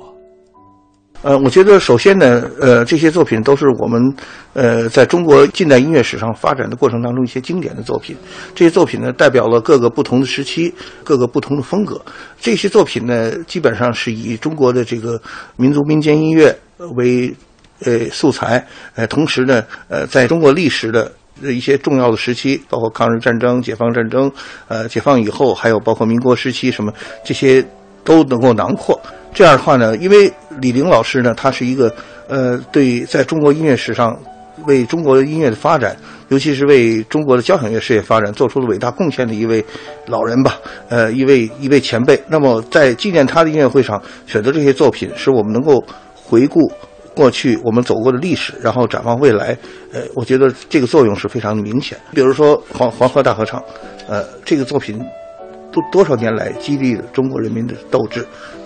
[1.23, 4.15] 呃，我觉得首先呢，呃，这些作品都是我们
[4.53, 8.15] 呃在中国近代音乐史上发展的过程当中一些经典的作品。
[8.53, 10.71] 这些作品呢，代表了各个不同的时期、
[11.03, 11.99] 各个不同的风格。
[12.39, 15.19] 这些作品呢，基本上是以中国的这个
[15.55, 16.55] 民族民间音乐
[16.95, 17.33] 为
[17.85, 18.65] 呃素材，
[18.95, 21.11] 呃，同时呢，呃，在中国历史的
[21.41, 24.31] 一些重要的时期，包括抗日战争、解放战争，
[24.67, 26.93] 呃，解放以后，还有包括民国时期什么
[27.23, 27.65] 这些
[28.03, 28.99] 都能够囊括。
[29.33, 30.31] 这样的话呢，因为
[30.61, 31.93] 李玲老师呢，他是一个
[32.27, 34.15] 呃，对在中国音乐史上
[34.67, 35.97] 为中国音乐的发展，
[36.29, 39.65] 尤其是为中国的交响乐事业发展做出了伟大贡献的一位
[40.05, 42.21] 老人吧，呃，一位一位前辈。
[42.27, 45.83] 那么在纪念他的音乐会上选择这些作品，使我们能够
[46.13, 46.71] 回顾
[47.15, 49.57] 过去我们走过的历史，然后展望未来。
[49.91, 51.97] 呃，我觉得这个作用是非常明显。
[52.11, 53.59] 比如说《黄黄河大合唱》，
[54.07, 54.99] 呃，这个作品
[55.71, 58.25] 多多少年来激励了中国人民的斗志。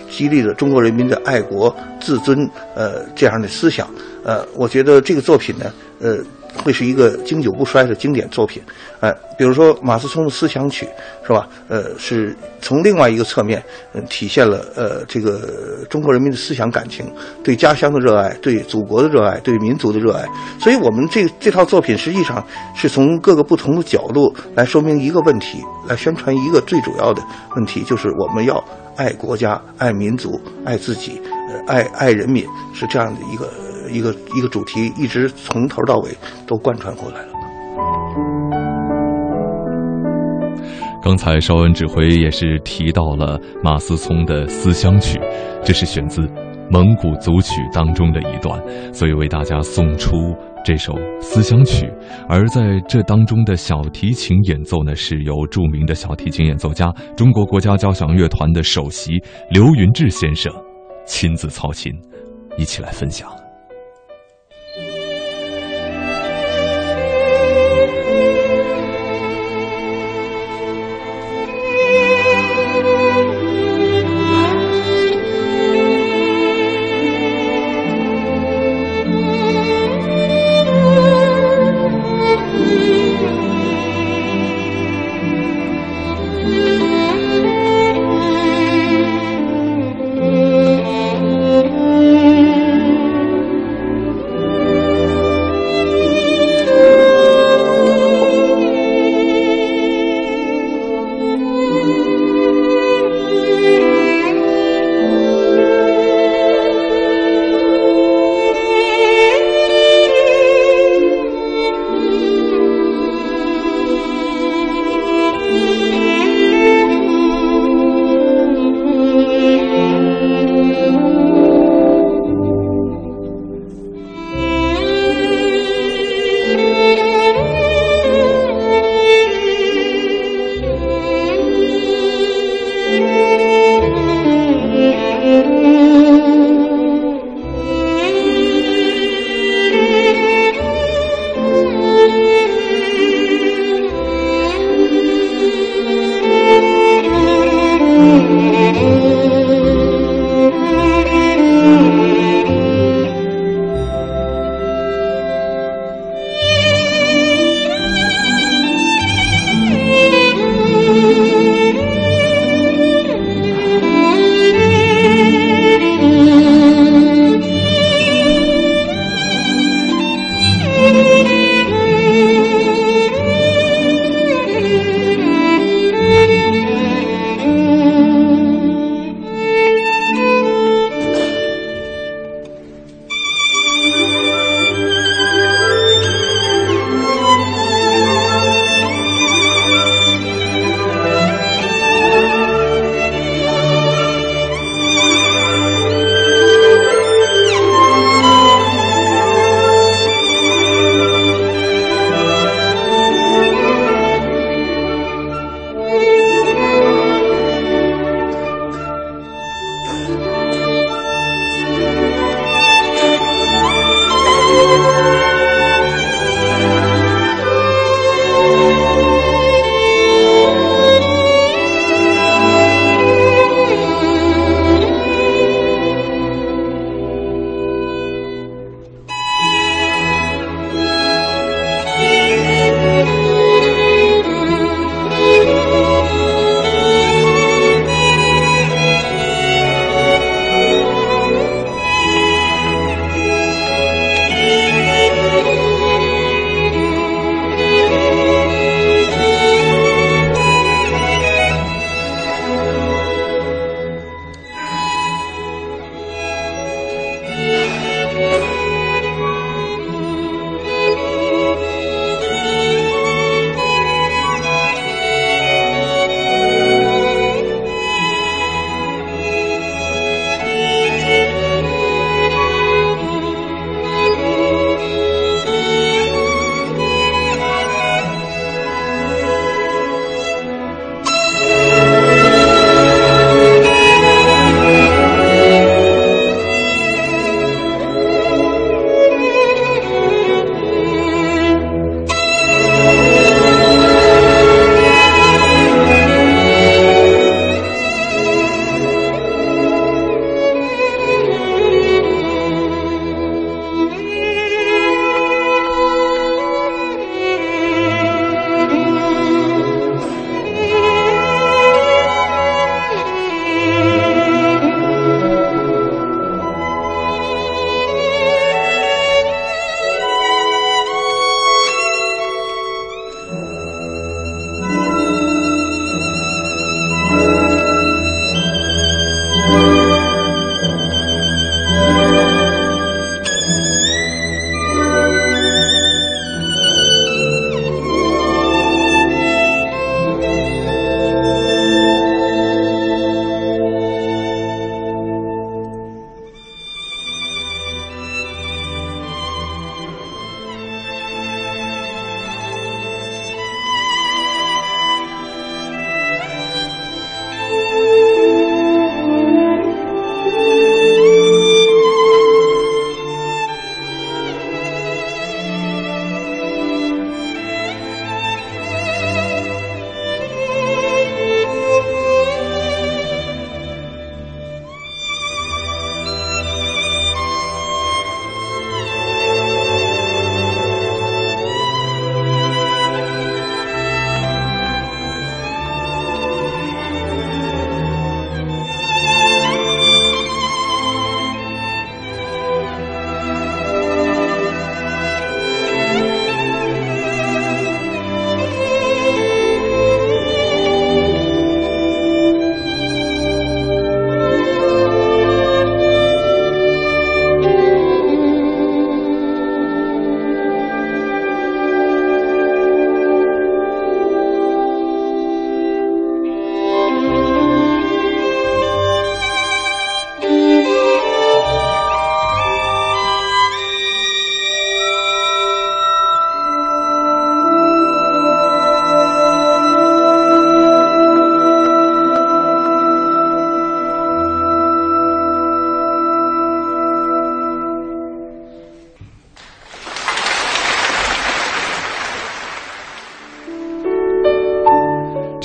[0.10, 3.86] 激励了中国人民的爱国自尊，呃，这样的思想，
[4.24, 5.66] 呃，我觉得这个作品呢，
[6.00, 6.18] 呃，
[6.58, 8.62] 会是一个经久不衰的经典作品，
[9.00, 10.86] 呃，比如说马思聪的《思想曲》，
[11.28, 11.48] 是吧？
[11.68, 13.64] 呃，是从另外一个侧面，
[13.94, 17.06] 嗯，体现了呃这个中国人民的思想感情，
[17.44, 20.26] 对家乡的热爱，对祖国的热爱，对民族的热爱。
[20.60, 27.22] 所以，我们这这套作品实际上是从各个不同的角度来说明一个问题，来宣传一个最主要的
[27.56, 28.64] 问题，就是我们要。
[28.98, 31.22] 爱国家、爱民族、爱自己，
[31.52, 32.44] 呃，爱爱人民，
[32.74, 33.48] 是这样的一个
[33.90, 36.12] 一个一个主题，一直从头到尾
[36.46, 37.34] 都贯穿过来了。
[41.04, 45.18] 刚才邵恩指挥也是提到了马思聪的《思乡曲》，
[45.64, 46.22] 这是选自
[46.70, 48.62] 蒙古族曲当中的一段，
[48.94, 50.12] 所以为大家送出。
[50.66, 50.92] 这首
[51.22, 51.86] 《思乡曲》，
[52.28, 59.12] 而在这当中的小提琴演奏呢，是由著名的小提琴演奏家、中国国家交响乐团的首席
[59.50, 60.52] 刘云志先生
[61.06, 61.94] 亲自操琴，
[62.58, 63.30] 一起来分享。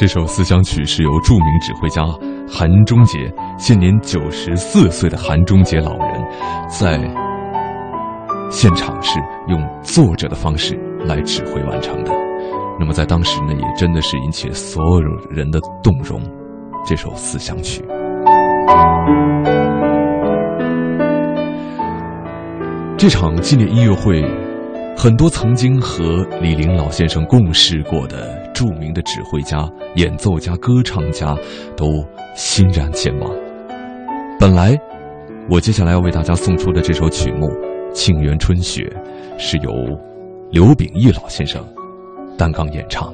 [0.03, 2.03] 这首思想曲是由著名指挥家
[2.51, 6.27] 韩中杰，现年九十四岁的韩中杰老人，
[6.69, 6.99] 在
[8.51, 10.75] 现场是用坐着的方式
[11.07, 12.11] 来指挥完成的。
[12.81, 16.21] 那么在当时呢，也真的是引起了所有人的动容。
[16.85, 17.81] 这首思想曲。
[22.99, 24.21] 这场纪念音乐会，
[24.97, 31.37] 很多曾经和李林老先生共事过的著名的指挥家、演奏家、歌唱家
[31.77, 31.85] 都
[32.37, 33.29] 欣然前往。
[34.39, 34.79] 本来，
[35.51, 37.49] 我接下来要为大家送出的这首曲目
[37.93, 38.83] 《沁园春雪》，
[39.39, 39.73] 是由
[40.53, 41.61] 刘秉义老先生
[42.39, 43.13] 担纲演唱，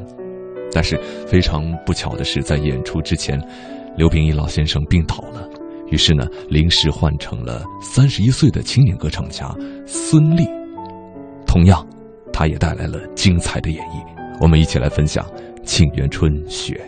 [0.70, 3.40] 但是非常不巧的是，在演出之前，
[3.96, 5.48] 刘秉义老先生病倒了。
[5.86, 9.48] 于是呢，临时换成了三十一岁的青年歌唱家
[9.86, 10.46] 孙俪。
[11.46, 11.86] 同样，
[12.34, 14.17] 他也带来了精彩的演绎。
[14.40, 15.24] 我们一起来分享
[15.64, 16.80] 《沁园春·雪》。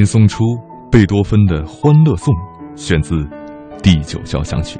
[0.00, 0.58] 您送出
[0.90, 2.34] 贝多芬的《欢乐颂》，
[2.74, 3.16] 选自
[3.82, 4.78] 《第九交响曲》。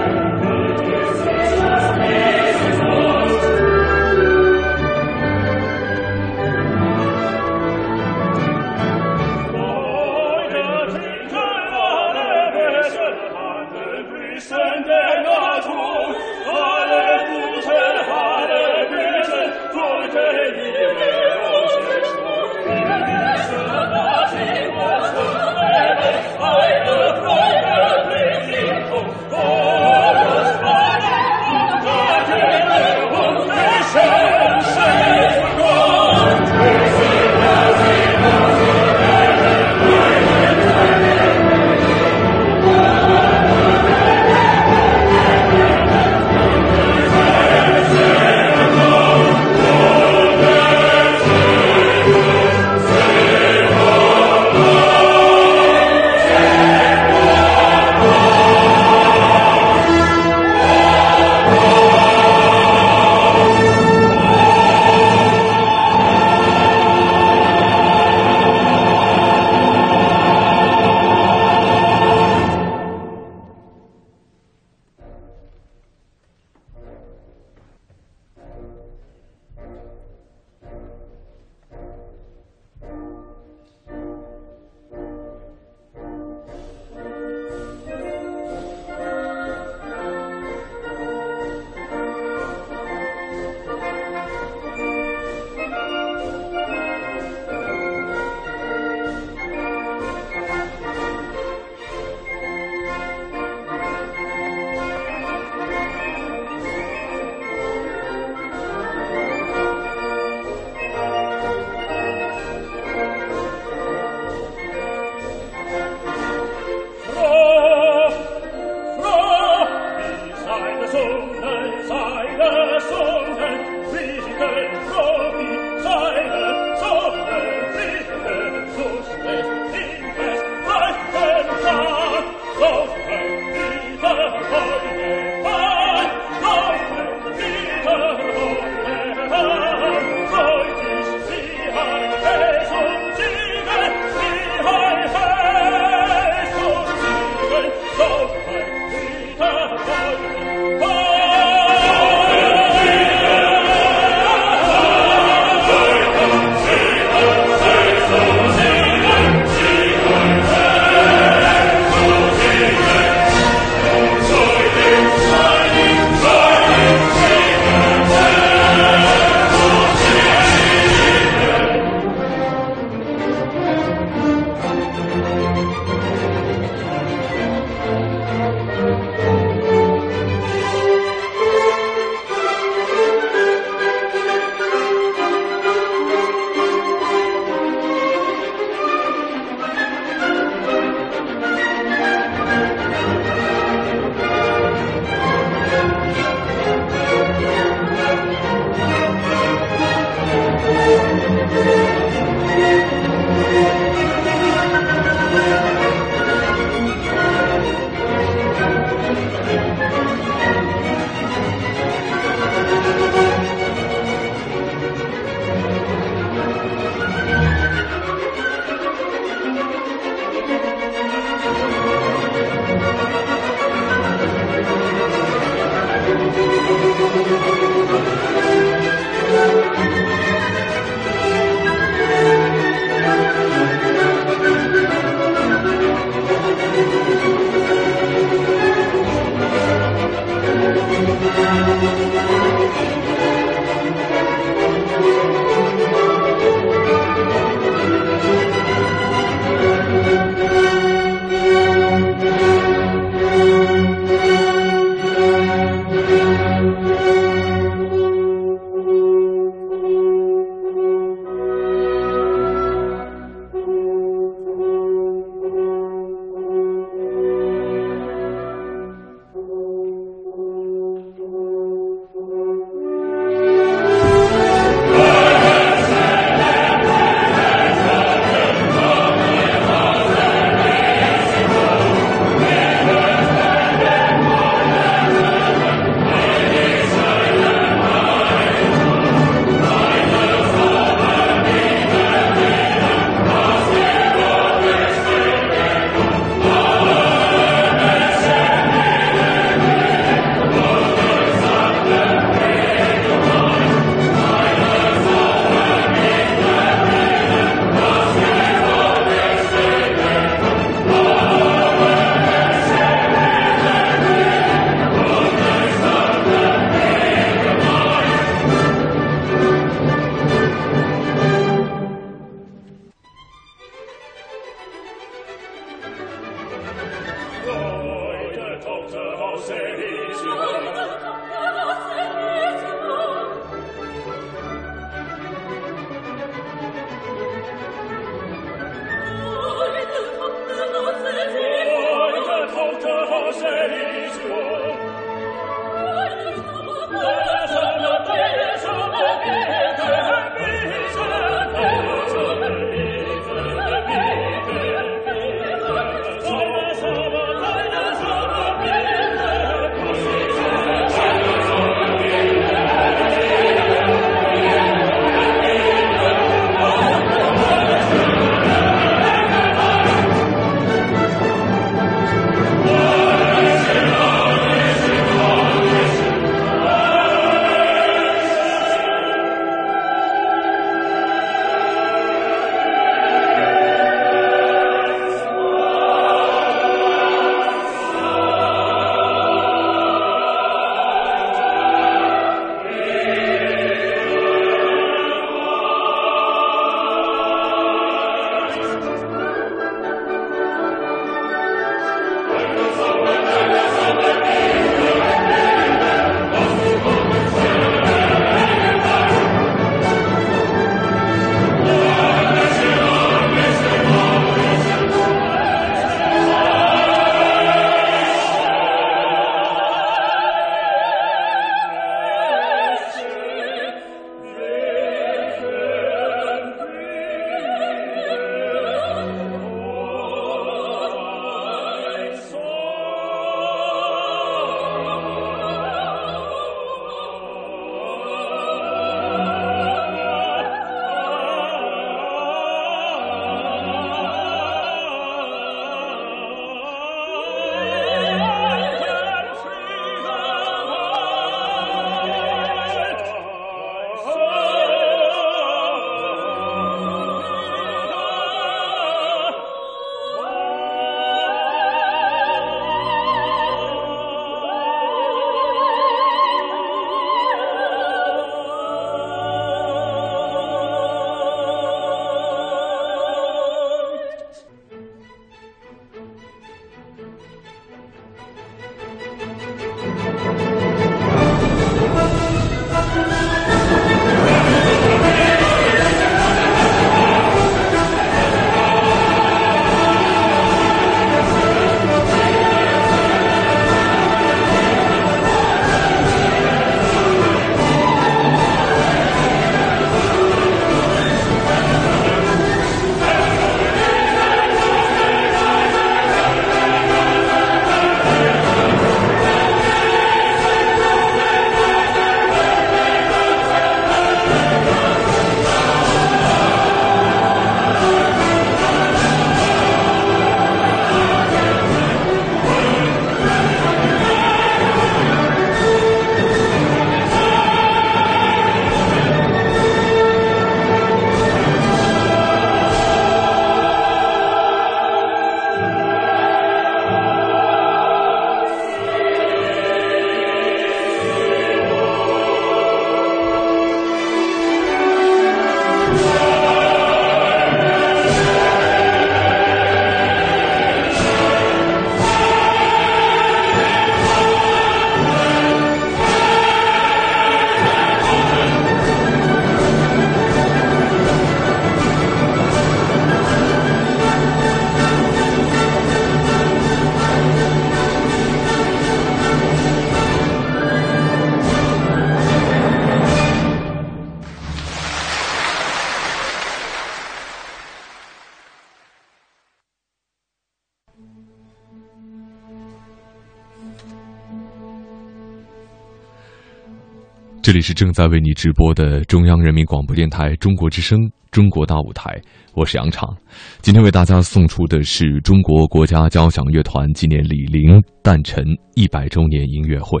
[587.50, 590.96] 这里是正在为你直播的中央人民广播电台中国之声
[591.32, 592.08] 《中国大舞台》，
[592.54, 593.12] 我是杨畅。
[593.60, 598.44] 今天为大家送出的是中国国家交响乐团纪念李陵诞辰
[598.76, 600.00] 一百周年音乐会。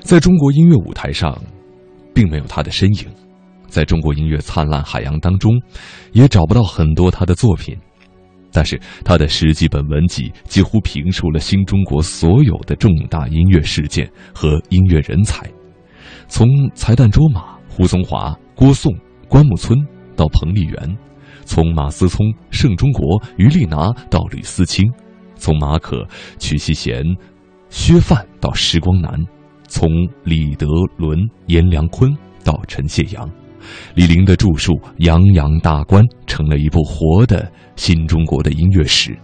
[0.00, 1.34] 在中国音乐舞台上，
[2.14, 3.06] 并没有他的身影；
[3.68, 5.50] 在中国音乐灿烂海洋当中，
[6.12, 7.74] 也找不到很多他的作品。
[8.52, 15.50] 但是，他的十几本文集几乎评述了新中国所有的重大音乐事件和音乐人才。
[16.30, 18.90] 从才旦卓玛、胡宗华、郭颂、
[19.28, 19.76] 关牧村
[20.16, 20.96] 到彭丽媛，
[21.44, 24.88] 从马思聪、盛中国、于丽娜到吕思清，
[25.34, 26.06] 从马可、
[26.38, 27.02] 曲希贤、
[27.68, 29.12] 薛范到时光南，
[29.66, 29.90] 从
[30.22, 30.66] 李德
[30.96, 33.28] 伦、阎良坤到陈谢阳，
[33.94, 39.18] 李陵的著述洋洋大观，成了一部活的新中国的音乐史。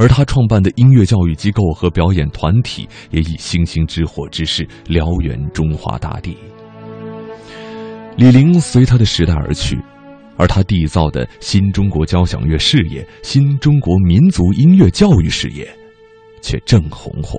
[0.00, 6.38] 而他创办的音乐教育机构和表演团体也以星星之火之势燎原中华大地。
[8.16, 9.78] 李玲随他的时代而去，
[10.38, 15.68] 而他缔造的新中国交响乐事业、新中国民族音乐教育事业，
[16.40, 17.38] 却正红火。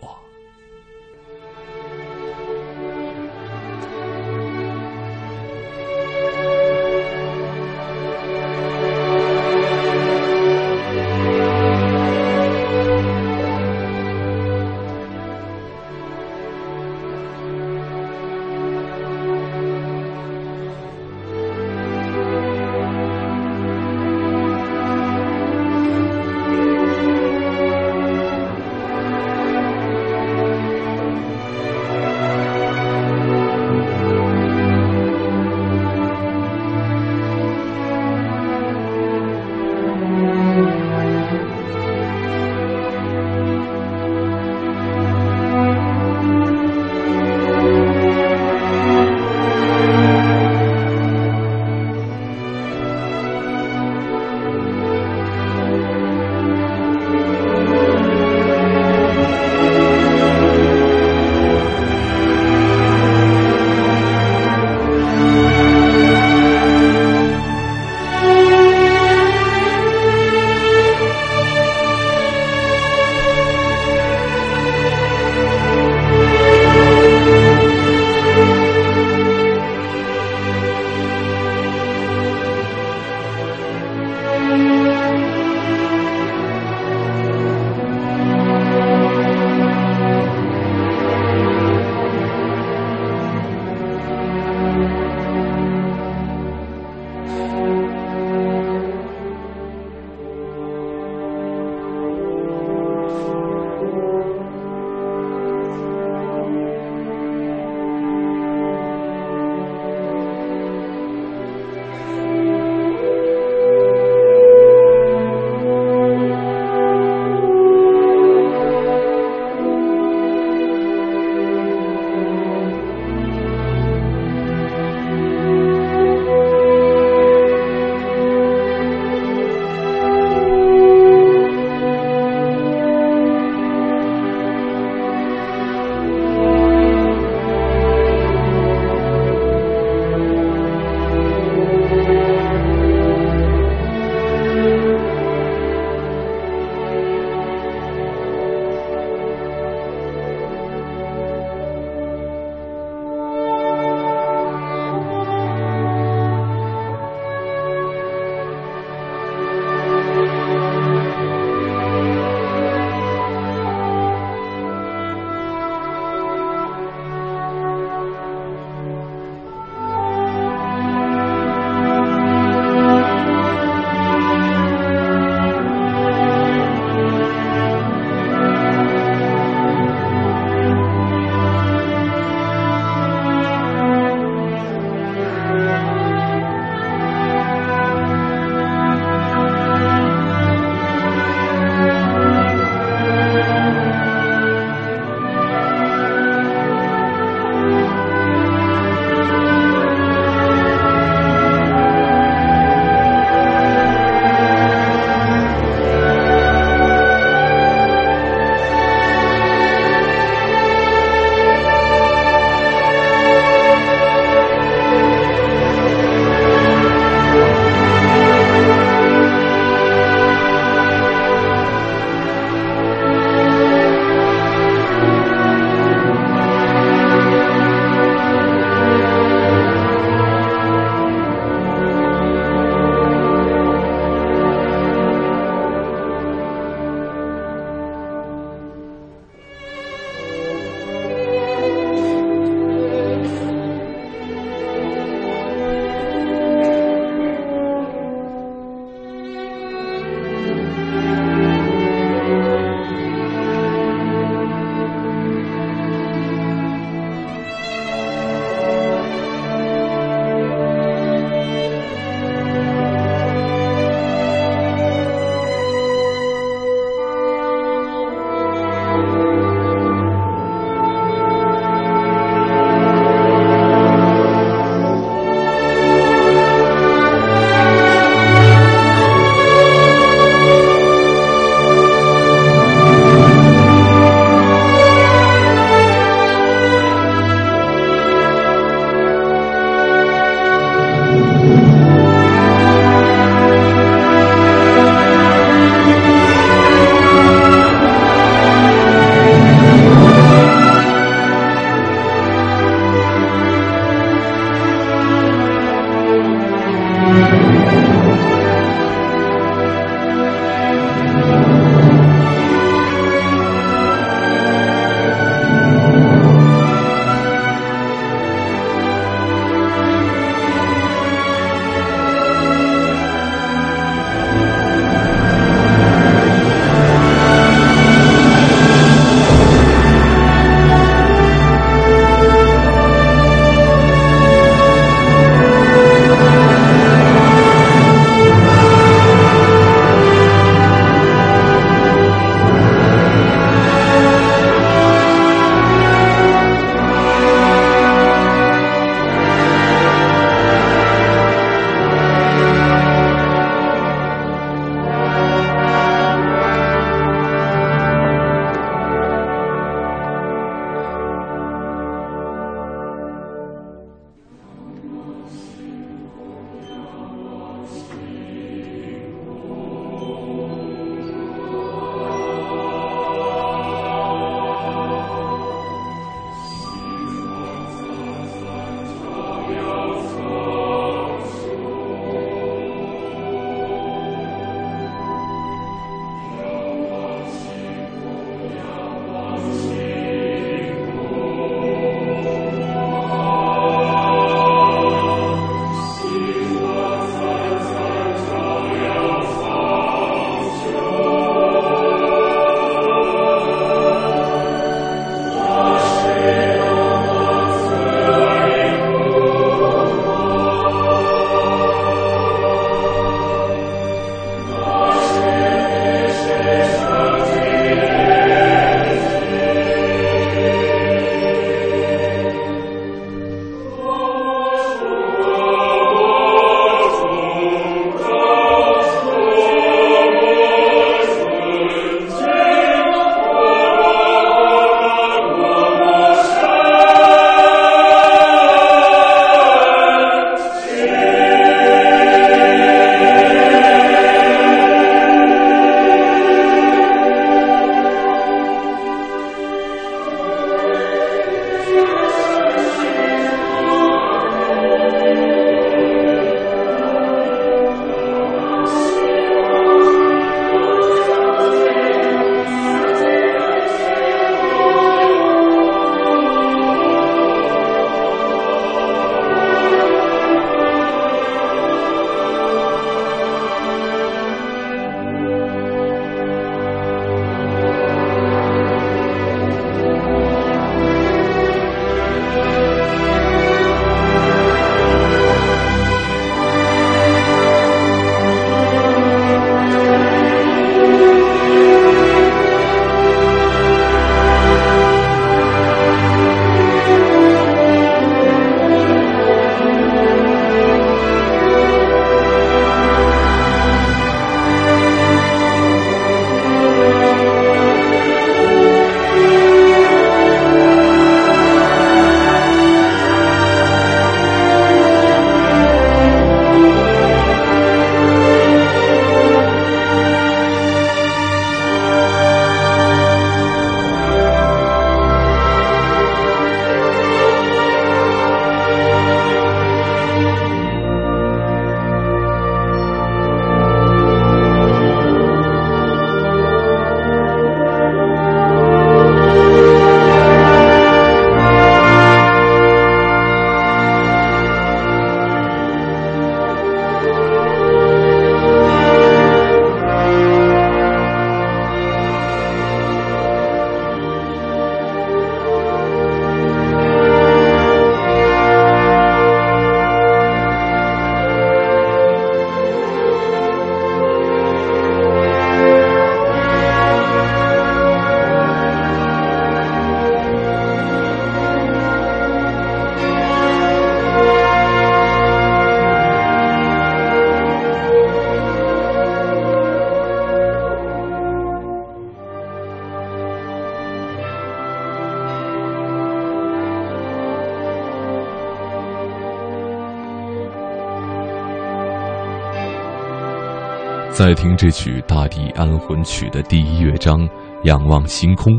[594.13, 597.17] 在听这曲《大地安魂曲》的第一乐章，
[597.63, 598.53] 仰望星空，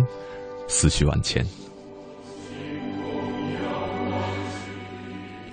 [0.66, 1.44] 思绪万千。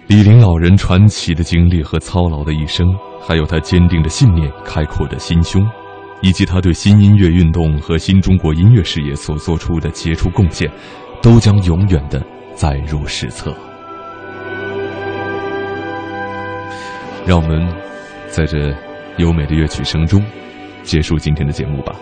[0.07, 2.87] 李林老人传奇的经历和操劳的一生，
[3.21, 5.61] 还有他坚定的信念、开阔的心胸，
[6.21, 10.71] 以及他对新音乐运动和新中国音乐事业所做出的杰出贡献，
[11.21, 13.53] 都将永远的载入史册。
[17.27, 17.67] 让我们
[18.29, 18.73] 在这
[19.19, 20.21] 优美的乐曲声中
[20.81, 21.95] 结束今天的节目吧。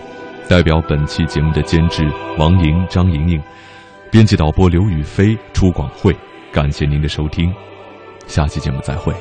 [0.48, 3.44] 代表本期节目的监制王莹、张莹莹，
[4.10, 6.16] 编辑导播刘宇飞、出广会，
[6.54, 7.54] 感谢您的收听。
[8.28, 9.14] 下期节目再会。